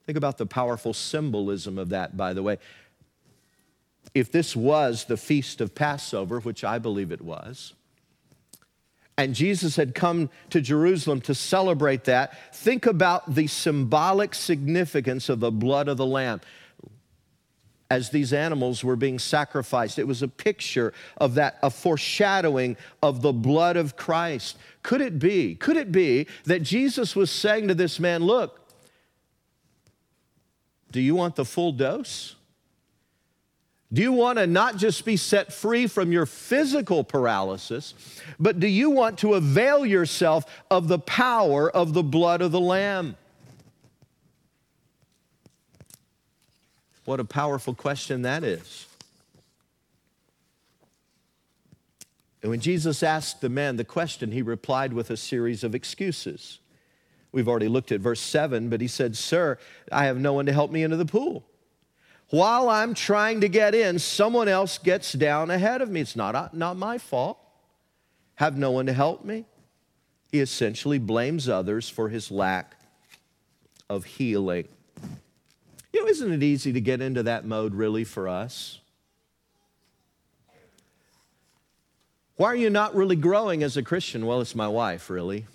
Think 0.05 0.17
about 0.17 0.37
the 0.37 0.45
powerful 0.45 0.93
symbolism 0.93 1.77
of 1.77 1.89
that, 1.89 2.15
by 2.15 2.33
the 2.33 2.43
way. 2.43 2.57
If 4.13 4.31
this 4.31 4.55
was 4.55 5.05
the 5.05 5.17
feast 5.17 5.61
of 5.61 5.73
Passover, 5.73 6.39
which 6.39 6.63
I 6.63 6.77
believe 6.77 7.11
it 7.11 7.21
was, 7.21 7.73
and 9.17 9.33
Jesus 9.33 9.75
had 9.77 9.95
come 9.95 10.29
to 10.49 10.59
Jerusalem 10.59 11.21
to 11.21 11.33
celebrate 11.33 12.03
that, 12.05 12.53
think 12.53 12.85
about 12.85 13.33
the 13.33 13.47
symbolic 13.47 14.35
significance 14.35 15.29
of 15.29 15.39
the 15.39 15.51
blood 15.51 15.87
of 15.87 15.97
the 15.97 16.05
Lamb 16.05 16.41
as 17.89 18.09
these 18.09 18.33
animals 18.33 18.83
were 18.83 18.95
being 18.95 19.19
sacrificed. 19.19 19.99
It 19.99 20.07
was 20.07 20.21
a 20.21 20.27
picture 20.27 20.91
of 21.17 21.35
that, 21.35 21.57
a 21.61 21.69
foreshadowing 21.69 22.77
of 23.01 23.21
the 23.21 23.31
blood 23.31 23.77
of 23.77 23.95
Christ. 23.95 24.57
Could 24.83 25.01
it 25.01 25.19
be, 25.19 25.55
could 25.55 25.77
it 25.77 25.91
be 25.91 26.27
that 26.45 26.63
Jesus 26.63 27.15
was 27.15 27.29
saying 27.31 27.67
to 27.67 27.75
this 27.75 27.99
man, 27.99 28.23
Look, 28.23 28.59
do 30.91 30.99
you 30.99 31.15
want 31.15 31.35
the 31.35 31.45
full 31.45 31.71
dose? 31.71 32.35
Do 33.93 34.01
you 34.01 34.11
want 34.11 34.39
to 34.39 34.47
not 34.47 34.77
just 34.77 35.05
be 35.05 35.15
set 35.15 35.53
free 35.53 35.87
from 35.87 36.11
your 36.11 36.25
physical 36.25 37.03
paralysis, 37.03 37.93
but 38.39 38.59
do 38.59 38.67
you 38.67 38.89
want 38.89 39.19
to 39.19 39.35
avail 39.35 39.85
yourself 39.85 40.45
of 40.69 40.87
the 40.87 40.99
power 40.99 41.69
of 41.69 41.93
the 41.93 42.03
blood 42.03 42.41
of 42.41 42.51
the 42.51 42.59
Lamb? 42.59 43.15
What 47.05 47.19
a 47.19 47.25
powerful 47.25 47.75
question 47.75 48.23
that 48.23 48.43
is. 48.43 48.87
And 52.41 52.49
when 52.49 52.59
Jesus 52.59 53.01
asked 53.01 53.41
the 53.41 53.49
man 53.49 53.77
the 53.77 53.83
question, 53.83 54.31
he 54.31 54.41
replied 54.41 54.93
with 54.93 55.09
a 55.09 55.17
series 55.17 55.63
of 55.63 55.73
excuses. 55.73 56.59
We've 57.31 57.47
already 57.47 57.67
looked 57.67 57.91
at 57.91 58.01
verse 58.01 58.21
7, 58.21 58.69
but 58.69 58.81
he 58.81 58.87
said, 58.87 59.15
Sir, 59.15 59.57
I 59.91 60.05
have 60.05 60.19
no 60.19 60.33
one 60.33 60.45
to 60.45 60.53
help 60.53 60.71
me 60.71 60.83
into 60.83 60.97
the 60.97 61.05
pool. 61.05 61.43
While 62.29 62.69
I'm 62.69 62.93
trying 62.93 63.41
to 63.41 63.49
get 63.49 63.75
in, 63.75 63.99
someone 63.99 64.47
else 64.47 64.77
gets 64.77 65.13
down 65.13 65.51
ahead 65.51 65.81
of 65.81 65.89
me. 65.89 66.01
It's 66.01 66.15
not, 66.15 66.35
uh, 66.35 66.49
not 66.53 66.75
my 66.75 66.97
fault. 66.97 67.37
Have 68.35 68.57
no 68.57 68.71
one 68.71 68.87
to 68.87 68.93
help 68.93 69.23
me. 69.23 69.45
He 70.31 70.39
essentially 70.39 70.97
blames 70.97 71.47
others 71.47 71.87
for 71.87 72.09
his 72.09 72.31
lack 72.31 72.75
of 73.89 74.05
healing. 74.05 74.67
You 75.93 76.01
know, 76.01 76.07
isn't 76.07 76.31
it 76.31 76.43
easy 76.43 76.73
to 76.73 76.81
get 76.81 76.99
into 76.99 77.23
that 77.23 77.45
mode 77.45 77.73
really 77.73 78.03
for 78.03 78.27
us? 78.27 78.79
Why 82.35 82.47
are 82.47 82.55
you 82.55 82.69
not 82.69 82.93
really 82.93 83.15
growing 83.15 83.63
as 83.63 83.77
a 83.77 83.83
Christian? 83.83 84.25
Well, 84.25 84.41
it's 84.41 84.55
my 84.55 84.67
wife, 84.67 85.09
really. 85.09 85.45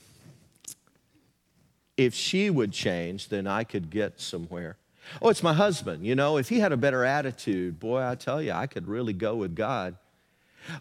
If 1.98 2.14
she 2.14 2.48
would 2.48 2.72
change, 2.72 3.28
then 3.28 3.46
I 3.46 3.64
could 3.64 3.90
get 3.90 4.18
somewhere. 4.18 4.78
Oh, 5.20 5.28
it's 5.28 5.42
my 5.42 5.54
husband. 5.54 6.06
You 6.06 6.14
know, 6.14 6.36
if 6.36 6.48
he 6.48 6.60
had 6.60 6.72
a 6.72 6.76
better 6.76 7.04
attitude, 7.04 7.80
boy, 7.80 8.02
I 8.02 8.14
tell 8.14 8.40
you, 8.40 8.52
I 8.52 8.66
could 8.66 8.88
really 8.88 9.12
go 9.12 9.36
with 9.36 9.54
God. 9.54 9.96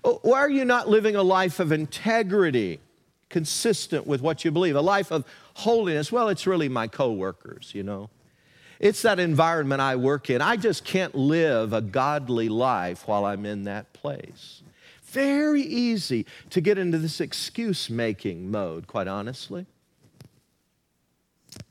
Oh, 0.04 0.20
why 0.24 0.39
are 0.39 0.50
you 0.50 0.65
not 0.65 0.89
living 0.89 1.15
a 1.15 1.24
life 1.24 1.60
of 1.60 1.72
integrity, 1.72 2.80
consistent 3.30 4.06
with 4.06 4.22
what 4.22 4.44
you 4.46 4.52
believe, 4.52 4.76
a 4.76 4.82
life 4.82 5.12
of 5.12 5.26
holiness? 5.56 6.12
Well, 6.12 6.30
it's 6.30 6.46
really 6.46 6.70
my 6.70 6.88
coworkers, 6.88 7.72
you 7.74 7.84
know. 7.84 8.10
It's 8.80 9.02
that 9.02 9.20
environment 9.20 9.82
I 9.82 9.98
work 9.98 10.30
in. 10.30 10.42
I 10.42 10.56
just 10.56 10.86
can't 10.86 11.13
live 11.13 11.74
a 11.74 11.82
godly 11.82 12.48
life 12.48 13.08
while 13.08 13.26
I'm 13.26 13.46
in 13.46 13.65
that 13.65 13.92
place. 13.92 14.62
Very 15.04 15.63
easy 15.63 16.26
to 16.52 16.62
get 16.62 16.78
into 16.78 16.98
this 16.98 17.20
excuse 17.20 17.89
making 17.89 18.52
mode, 18.52 18.88
quite 18.88 19.08
honestly. 19.08 19.65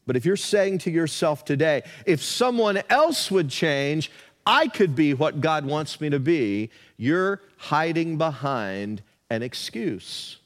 But 0.06 0.16
if 0.16 0.24
you're 0.24 0.36
saying 0.36 0.78
to 0.78 0.90
yourself 0.90 1.44
today, 1.44 1.82
if 2.06 2.22
someone 2.22 2.82
else 2.88 3.30
would 3.30 3.50
change, 3.50 4.10
I 4.46 4.68
could 4.68 4.94
be 4.94 5.12
what 5.12 5.42
God 5.42 5.66
wants 5.66 6.00
me 6.00 6.08
to 6.08 6.18
be, 6.18 6.70
you're 6.96 7.42
hiding 7.58 8.16
behind 8.16 9.02
an 9.28 9.42
excuse. 9.42 10.38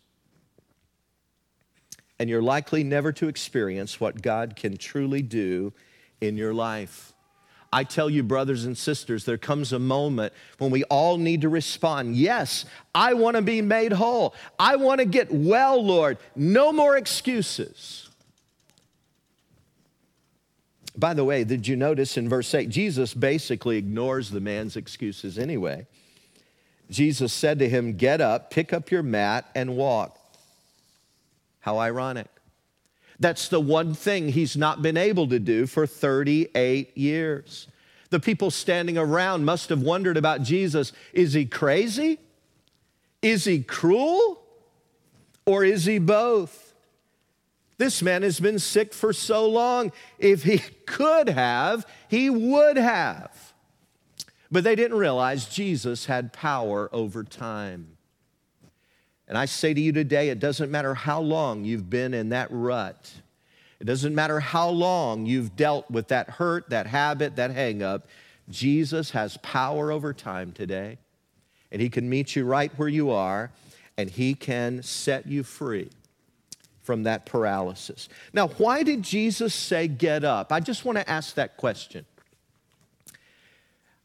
And 2.19 2.29
you're 2.29 2.43
likely 2.43 2.83
never 2.83 3.13
to 3.13 3.29
experience 3.29 4.01
what 4.01 4.21
God 4.21 4.57
can 4.57 4.77
truly 4.77 5.23
do 5.23 5.73
in 6.21 6.37
your 6.37 6.53
life. 6.53 7.13
I 7.73 7.85
tell 7.85 8.11
you, 8.11 8.23
brothers 8.23 8.65
and 8.65 8.77
sisters, 8.77 9.25
there 9.25 9.39
comes 9.39 9.73
a 9.73 9.79
moment 9.79 10.33
when 10.59 10.71
we 10.71 10.85
all 10.85 11.17
need 11.17 11.41
to 11.41 11.49
respond. 11.49 12.17
Yes, 12.17 12.67
I 12.95 13.15
want 13.15 13.37
to 13.37 13.43
be 13.43 13.63
made 13.63 13.93
whole. 13.93 14.35
I 14.59 14.77
want 14.77 14.99
to 14.99 15.07
get 15.07 15.33
well, 15.33 15.83
Lord. 15.83 16.19
No 16.37 16.73
more 16.73 16.97
excuses. 16.97 18.11
By 20.97 21.15
the 21.15 21.25
way, 21.25 21.45
did 21.45 21.67
you 21.67 21.77
notice 21.77 22.17
in 22.17 22.29
verse 22.29 22.55
8, 22.55 22.69
Jesus 22.69 23.15
basically 23.15 23.79
ignores 23.79 24.31
the 24.31 24.41
man's 24.41 24.77
excuses 24.77 25.39
anyway. 25.39 25.87
Jesus 26.91 27.33
said 27.33 27.59
to 27.61 27.69
him, 27.69 27.97
Get 27.97 28.21
up, 28.21 28.51
pick 28.51 28.73
up 28.73 28.91
your 28.91 29.03
mat, 29.03 29.51
and 29.55 29.77
walk. 29.77 30.19
How 31.61 31.79
ironic. 31.79 32.27
That's 33.19 33.49
the 33.49 33.61
one 33.61 33.95
thing 33.95 34.29
he's 34.29 34.57
not 34.57 34.83
been 34.83 34.97
able 34.97 35.29
to 35.29 35.39
do 35.39 35.67
for 35.67 35.87
38 35.87 36.97
years. 36.99 37.69
The 38.11 38.21
people 38.21 38.51
standing 38.51 38.99
around 38.99 39.45
must 39.45 39.71
have 39.71 39.81
wondered 39.81 40.17
about 40.17 40.43
Jesus 40.43 40.93
is 41.13 41.33
he 41.33 41.47
crazy? 41.47 42.19
Is 43.23 43.45
he 43.45 43.63
cruel? 43.63 44.43
Or 45.47 45.65
is 45.65 45.85
he 45.85 45.99
both? 45.99 46.72
This 47.83 48.01
man 48.01 48.23
has 48.23 48.39
been 48.39 48.61
sick 48.61 48.95
for 48.95 49.13
so 49.13 49.45
long. 49.49 49.91
If 50.17 50.45
he 50.45 50.59
could 50.87 51.29
have, 51.29 51.85
he 52.07 52.31
would 52.31 52.77
have. 52.77 53.55
But 54.53 54.63
they 54.63 54.77
didn't 54.77 54.99
realize 54.99 55.47
Jesus 55.47 56.07
had 56.07 56.33
power 56.33 56.89
over 56.93 57.25
time. 57.25 57.97
And 59.27 59.37
I 59.37 59.47
say 59.47 59.75
to 59.75 59.81
you 59.81 59.91
today, 59.91 60.29
it 60.29 60.39
doesn't 60.39 60.71
matter 60.71 60.95
how 60.95 61.21
long 61.23 61.65
you've 61.65 61.91
been 61.91 62.15
in 62.15 62.29
that 62.29 62.47
rut. 62.53 63.15
It 63.81 63.85
doesn't 63.87 64.15
matter 64.15 64.39
how 64.39 64.69
long 64.69 65.27
you've 65.27 65.57
dealt 65.57 65.91
with 65.91 66.07
that 66.07 66.31
hurt, 66.31 66.71
that 66.71 66.87
habit, 66.87 67.35
that 67.35 67.51
hangup. 67.51 68.03
Jesus 68.49 69.11
has 69.11 69.39
power 69.39 69.91
over 69.91 70.13
time 70.13 70.53
today. 70.53 70.99
And 71.73 71.83
he 71.83 71.89
can 71.89 72.09
meet 72.09 72.37
you 72.37 72.45
right 72.45 72.71
where 72.79 72.87
you 72.87 73.11
are, 73.11 73.51
and 73.99 74.09
he 74.09 74.35
can 74.35 74.85
set 74.85 75.27
you 75.27 75.43
free 75.43 75.91
from 76.83 77.05
that 77.05 77.27
paralysis. 77.27 78.09
Now, 78.33 78.49
why 78.49 78.83
did 78.83 79.03
Jesus 79.03 79.55
say, 79.55 79.89
get 79.89 80.25
up? 80.25 80.53
I 80.53 80.61
just 80.61 80.85
want 80.85 80.99
to 80.99 81.09
ask 81.09 81.35
that 81.35 81.57
question. 81.57 82.05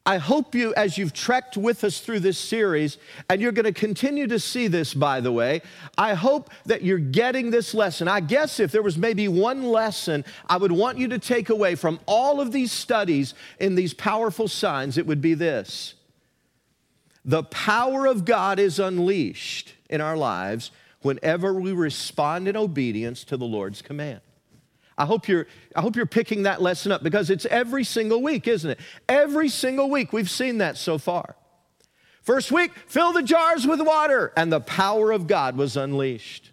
I 0.08 0.16
hope 0.16 0.54
you, 0.54 0.72
as 0.74 0.96
you've 0.96 1.12
trekked 1.12 1.58
with 1.58 1.84
us 1.84 2.00
through 2.00 2.20
this 2.20 2.38
series, 2.38 2.96
and 3.28 3.42
you're 3.42 3.52
going 3.52 3.66
to 3.66 3.78
continue 3.78 4.26
to 4.28 4.38
see 4.38 4.66
this, 4.66 4.94
by 4.94 5.20
the 5.20 5.30
way, 5.30 5.60
I 5.98 6.14
hope 6.14 6.48
that 6.64 6.82
you're 6.82 6.96
getting 6.96 7.50
this 7.50 7.74
lesson. 7.74 8.08
I 8.08 8.20
guess 8.20 8.58
if 8.58 8.72
there 8.72 8.82
was 8.82 8.96
maybe 8.96 9.28
one 9.28 9.64
lesson 9.64 10.24
I 10.48 10.56
would 10.56 10.72
want 10.72 10.96
you 10.96 11.08
to 11.08 11.18
take 11.18 11.50
away 11.50 11.74
from 11.74 12.00
all 12.06 12.40
of 12.40 12.52
these 12.52 12.72
studies 12.72 13.34
in 13.60 13.74
these 13.74 13.92
powerful 13.92 14.48
signs, 14.48 14.96
it 14.96 15.06
would 15.06 15.20
be 15.20 15.34
this 15.34 15.94
The 17.22 17.42
power 17.42 18.06
of 18.06 18.24
God 18.24 18.58
is 18.58 18.78
unleashed 18.78 19.74
in 19.90 20.00
our 20.00 20.16
lives 20.16 20.70
whenever 21.08 21.54
we 21.54 21.72
respond 21.72 22.46
in 22.46 22.54
obedience 22.54 23.24
to 23.24 23.38
the 23.38 23.46
Lord's 23.46 23.80
command. 23.80 24.20
I 24.98 25.06
hope 25.06 25.26
you're 25.26 25.46
I 25.74 25.80
hope 25.80 25.96
you're 25.96 26.04
picking 26.04 26.42
that 26.42 26.60
lesson 26.60 26.92
up 26.92 27.02
because 27.02 27.30
it's 27.30 27.46
every 27.46 27.82
single 27.82 28.22
week, 28.22 28.46
isn't 28.46 28.72
it? 28.72 28.78
Every 29.08 29.48
single 29.48 29.88
week 29.88 30.12
we've 30.12 30.28
seen 30.28 30.58
that 30.58 30.76
so 30.76 30.98
far. 30.98 31.34
First 32.20 32.52
week, 32.52 32.72
fill 32.86 33.14
the 33.14 33.22
jars 33.22 33.66
with 33.66 33.80
water 33.80 34.34
and 34.36 34.52
the 34.52 34.60
power 34.60 35.10
of 35.10 35.26
God 35.26 35.56
was 35.56 35.78
unleashed. 35.78 36.52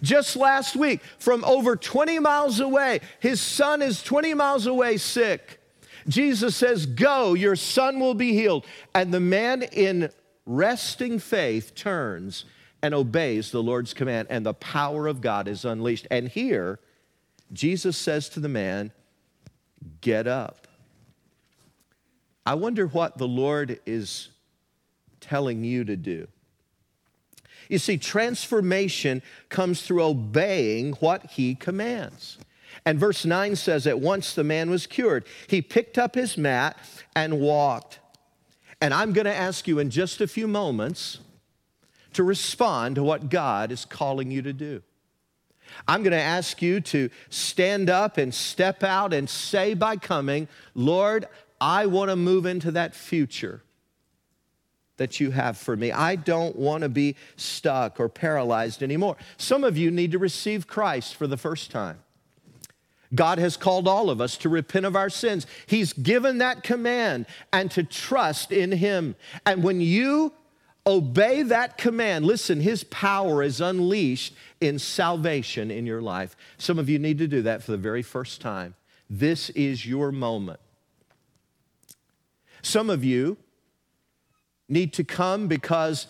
Just 0.00 0.36
last 0.36 0.76
week, 0.76 1.02
from 1.18 1.44
over 1.44 1.74
20 1.74 2.20
miles 2.20 2.60
away, 2.60 3.00
his 3.18 3.40
son 3.40 3.82
is 3.82 4.00
20 4.00 4.32
miles 4.34 4.68
away 4.68 4.96
sick. 4.96 5.60
Jesus 6.06 6.54
says, 6.54 6.86
Go, 6.86 7.34
your 7.34 7.56
son 7.56 7.98
will 7.98 8.14
be 8.14 8.32
healed. 8.32 8.64
And 8.94 9.12
the 9.12 9.18
man 9.18 9.62
in 9.62 10.10
resting 10.46 11.18
faith 11.18 11.74
turns 11.74 12.44
and 12.82 12.94
obeys 12.94 13.50
the 13.50 13.62
Lord's 13.62 13.94
command, 13.94 14.28
and 14.30 14.44
the 14.44 14.54
power 14.54 15.06
of 15.06 15.20
God 15.20 15.48
is 15.48 15.64
unleashed. 15.64 16.06
And 16.10 16.28
here, 16.28 16.80
Jesus 17.52 17.96
says 17.96 18.28
to 18.30 18.40
the 18.40 18.48
man, 18.48 18.92
Get 20.00 20.26
up. 20.26 20.66
I 22.44 22.54
wonder 22.54 22.86
what 22.86 23.18
the 23.18 23.28
Lord 23.28 23.80
is 23.86 24.28
telling 25.20 25.64
you 25.64 25.84
to 25.84 25.96
do. 25.96 26.26
You 27.68 27.78
see, 27.78 27.98
transformation 27.98 29.22
comes 29.48 29.82
through 29.82 30.02
obeying 30.02 30.94
what 30.94 31.26
he 31.26 31.54
commands. 31.54 32.38
And 32.84 32.98
verse 32.98 33.24
9 33.24 33.56
says, 33.56 33.86
At 33.86 34.00
once 34.00 34.34
the 34.34 34.44
man 34.44 34.70
was 34.70 34.86
cured. 34.86 35.24
He 35.46 35.62
picked 35.62 35.98
up 35.98 36.14
his 36.14 36.36
mat 36.36 36.76
and 37.14 37.40
walked. 37.40 38.00
And 38.80 38.94
I'm 38.94 39.12
going 39.12 39.26
to 39.26 39.34
ask 39.34 39.68
you 39.68 39.78
in 39.78 39.90
just 39.90 40.20
a 40.20 40.26
few 40.26 40.48
moments 40.48 41.18
to 42.14 42.22
respond 42.22 42.96
to 42.96 43.02
what 43.02 43.30
God 43.30 43.72
is 43.72 43.84
calling 43.84 44.30
you 44.30 44.42
to 44.42 44.52
do. 44.52 44.82
I'm 45.86 46.02
going 46.02 46.12
to 46.12 46.18
ask 46.18 46.60
you 46.60 46.80
to 46.80 47.10
stand 47.28 47.88
up 47.88 48.18
and 48.18 48.34
step 48.34 48.82
out 48.82 49.12
and 49.12 49.28
say 49.28 49.74
by 49.74 49.96
coming, 49.96 50.48
Lord, 50.74 51.26
I 51.60 51.86
want 51.86 52.10
to 52.10 52.16
move 52.16 52.46
into 52.46 52.72
that 52.72 52.94
future 52.94 53.62
that 54.96 55.20
you 55.20 55.30
have 55.30 55.56
for 55.56 55.76
me. 55.76 55.92
I 55.92 56.16
don't 56.16 56.56
want 56.56 56.82
to 56.82 56.88
be 56.88 57.16
stuck 57.36 57.98
or 57.98 58.08
paralyzed 58.08 58.82
anymore. 58.82 59.16
Some 59.38 59.64
of 59.64 59.78
you 59.78 59.90
need 59.90 60.12
to 60.12 60.18
receive 60.18 60.66
Christ 60.66 61.14
for 61.14 61.26
the 61.26 61.38
first 61.38 61.70
time. 61.70 62.00
God 63.14 63.38
has 63.38 63.56
called 63.56 63.88
all 63.88 64.10
of 64.10 64.20
us 64.20 64.36
to 64.38 64.48
repent 64.48 64.86
of 64.86 64.94
our 64.94 65.10
sins. 65.10 65.46
He's 65.66 65.92
given 65.92 66.38
that 66.38 66.62
command 66.62 67.26
and 67.52 67.70
to 67.72 67.82
trust 67.82 68.52
in 68.52 68.72
Him. 68.72 69.16
And 69.46 69.64
when 69.64 69.80
you 69.80 70.32
obey 70.86 71.42
that 71.42 71.78
command, 71.78 72.24
listen, 72.24 72.60
His 72.60 72.84
power 72.84 73.42
is 73.42 73.60
unleashed 73.60 74.34
in 74.60 74.78
salvation 74.78 75.70
in 75.70 75.86
your 75.86 76.02
life. 76.02 76.36
Some 76.58 76.78
of 76.78 76.88
you 76.88 76.98
need 76.98 77.18
to 77.18 77.26
do 77.26 77.42
that 77.42 77.62
for 77.62 77.72
the 77.72 77.78
very 77.78 78.02
first 78.02 78.40
time. 78.40 78.74
This 79.08 79.50
is 79.50 79.86
your 79.86 80.12
moment. 80.12 80.60
Some 82.62 82.90
of 82.90 83.04
you 83.04 83.36
need 84.68 84.92
to 84.94 85.04
come 85.04 85.48
because 85.48 86.06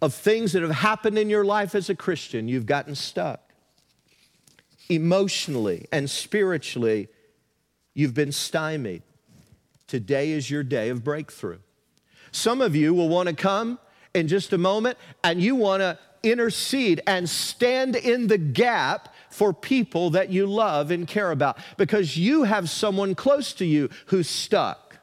of 0.00 0.14
things 0.14 0.52
that 0.52 0.62
have 0.62 0.70
happened 0.70 1.18
in 1.18 1.30
your 1.30 1.44
life 1.44 1.74
as 1.74 1.88
a 1.90 1.94
Christian. 1.94 2.48
You've 2.48 2.66
gotten 2.66 2.94
stuck. 2.94 3.40
Emotionally 4.88 5.86
and 5.90 6.10
spiritually, 6.10 7.08
you've 7.94 8.14
been 8.14 8.32
stymied. 8.32 9.02
Today 9.86 10.32
is 10.32 10.50
your 10.50 10.62
day 10.62 10.88
of 10.90 11.02
breakthrough. 11.02 11.58
Some 12.34 12.60
of 12.60 12.74
you 12.74 12.92
will 12.92 13.08
want 13.08 13.28
to 13.28 13.34
come 13.34 13.78
in 14.12 14.26
just 14.26 14.52
a 14.52 14.58
moment 14.58 14.98
and 15.22 15.40
you 15.40 15.54
want 15.54 15.82
to 15.82 15.96
intercede 16.24 17.00
and 17.06 17.30
stand 17.30 17.94
in 17.94 18.26
the 18.26 18.38
gap 18.38 19.14
for 19.30 19.52
people 19.52 20.10
that 20.10 20.30
you 20.30 20.44
love 20.44 20.90
and 20.90 21.06
care 21.06 21.30
about 21.30 21.58
because 21.76 22.16
you 22.16 22.42
have 22.42 22.68
someone 22.68 23.14
close 23.14 23.52
to 23.52 23.64
you 23.64 23.88
who's 24.06 24.28
stuck 24.28 24.98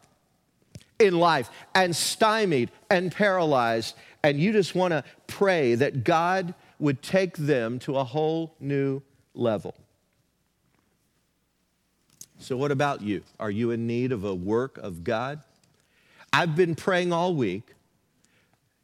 in 1.00 1.18
life 1.18 1.50
and 1.74 1.96
stymied 1.96 2.70
and 2.90 3.14
paralyzed. 3.14 3.96
And 4.24 4.38
you 4.38 4.52
just 4.52 4.76
want 4.76 4.92
to 4.92 5.06
pray 5.28 5.76
that 5.76 6.04
God 6.04 6.54
would 6.80 7.02
take 7.02 7.38
them 7.38 7.80
to 7.80 7.96
a 7.96 8.04
whole 8.04 8.58
new 8.60 9.02
level. 9.34 9.74
So, 12.40 12.58
what 12.58 12.72
about 12.72 13.02
you? 13.02 13.24
Are 13.40 13.52
you 13.52 13.72
in 13.72 13.88
need 13.88 14.12
of 14.12 14.26
a 14.26 14.36
work 14.36 14.78
of 14.80 15.06
God? 15.06 15.42
I've 16.34 16.56
been 16.56 16.76
praying 16.76 17.12
all 17.12 17.36
week 17.36 17.74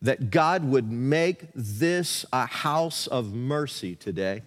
that 0.02 0.30
God 0.30 0.64
would 0.66 0.92
make 0.92 1.46
this 1.56 2.26
a 2.32 2.46
house 2.46 3.08
of 3.08 3.34
mercy 3.34 3.96
today. 3.96 4.44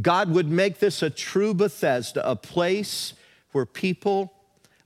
God 0.00 0.30
would 0.30 0.48
make 0.48 0.78
this 0.78 1.02
a 1.02 1.10
true 1.10 1.54
Bethesda, 1.54 2.28
a 2.28 2.36
place 2.36 3.14
where 3.52 3.66
people 3.66 4.32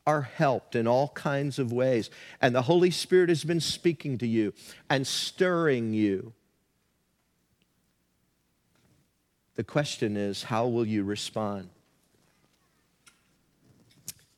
are 0.06 0.22
helped 0.22 0.74
in 0.74 0.86
all 0.86 1.08
kinds 1.08 1.58
of 1.58 1.72
ways. 1.72 2.10
And 2.40 2.54
the 2.54 2.62
Holy 2.62 2.90
Spirit 2.90 3.28
has 3.28 3.44
been 3.44 3.60
speaking 3.60 4.18
to 4.18 4.26
you 4.26 4.54
and 4.88 5.06
stirring 5.06 5.92
you. 5.92 6.32
The 9.54 9.64
question 9.64 10.16
is, 10.16 10.44
how 10.44 10.66
will 10.66 10.86
you 10.86 11.04
respond? 11.04 11.68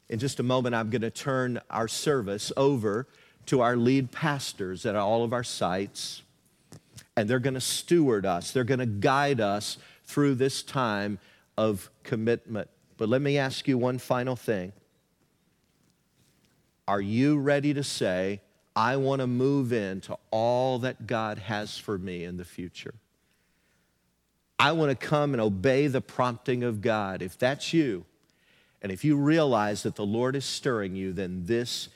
In 0.08 0.18
just 0.18 0.38
a 0.38 0.42
moment, 0.42 0.74
I'm 0.74 0.90
going 0.90 1.02
to 1.02 1.10
turn 1.10 1.60
our 1.70 1.88
service 1.88 2.52
over 2.56 3.06
to 3.46 3.60
our 3.60 3.76
lead 3.76 4.10
pastors 4.10 4.86
at 4.86 4.96
all 4.96 5.24
of 5.24 5.32
our 5.32 5.44
sites, 5.44 6.22
and 7.16 7.28
they're 7.28 7.38
going 7.38 7.54
to 7.54 7.60
steward 7.60 8.26
us, 8.26 8.50
they're 8.50 8.64
going 8.64 8.80
to 8.80 8.86
guide 8.86 9.40
us 9.40 9.78
through 10.04 10.34
this 10.34 10.62
time 10.62 11.18
of 11.56 11.90
commitment. 12.02 12.68
But 12.96 13.08
let 13.08 13.22
me 13.22 13.38
ask 13.38 13.66
you 13.66 13.78
one 13.78 13.98
final 13.98 14.36
thing. 14.36 14.72
Are 16.86 17.00
you 17.00 17.38
ready 17.38 17.72
to 17.74 17.82
say, 17.82 18.40
I 18.76 18.96
want 18.96 19.20
to 19.20 19.26
move 19.26 19.72
into 19.72 20.16
all 20.30 20.78
that 20.80 21.06
God 21.06 21.38
has 21.38 21.78
for 21.78 21.96
me 21.96 22.24
in 22.24 22.36
the 22.36 22.44
future? 22.44 22.94
I 24.58 24.72
want 24.72 24.90
to 24.90 25.06
come 25.06 25.32
and 25.32 25.40
obey 25.40 25.86
the 25.86 26.00
prompting 26.00 26.62
of 26.62 26.80
God. 26.80 27.22
If 27.22 27.38
that's 27.38 27.72
you, 27.72 28.04
and 28.84 28.92
if 28.92 29.02
you 29.02 29.16
realize 29.16 29.82
that 29.84 29.96
the 29.96 30.04
Lord 30.04 30.36
is 30.36 30.44
stirring 30.44 30.94
you, 30.94 31.14
then 31.14 31.46
this 31.46 31.88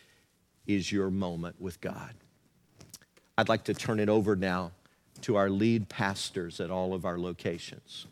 is 0.67 0.91
your 0.91 1.11
moment 1.11 1.61
with 1.61 1.83
God. 1.83 2.15
I'd 3.37 3.51
like 3.51 3.65
to 3.65 3.75
turn 3.75 4.01
it 4.01 4.09
over 4.09 4.35
now 4.35 4.73
to 5.21 5.37
our 5.37 5.51
lead 5.51 5.91
pastors 5.91 6.61
at 6.61 6.71
all 6.71 6.95
of 6.95 7.05
our 7.05 7.19
locations. 7.19 8.07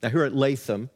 Now, 0.00 0.10
here 0.10 0.22
at 0.22 0.32
Latham, 0.32 0.90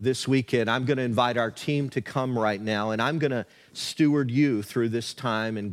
this 0.00 0.26
weekend, 0.26 0.68
I'm 0.68 0.84
going 0.84 0.96
to 0.96 1.04
invite 1.04 1.36
our 1.36 1.52
team 1.52 1.88
to 1.90 2.00
come 2.00 2.36
right 2.36 2.60
now, 2.60 2.90
and 2.90 3.00
I'm 3.00 3.20
going 3.20 3.30
to 3.30 3.46
steward 3.74 4.28
you 4.28 4.60
through 4.60 4.88
this 4.88 5.14
time 5.14 5.56
and 5.56 5.70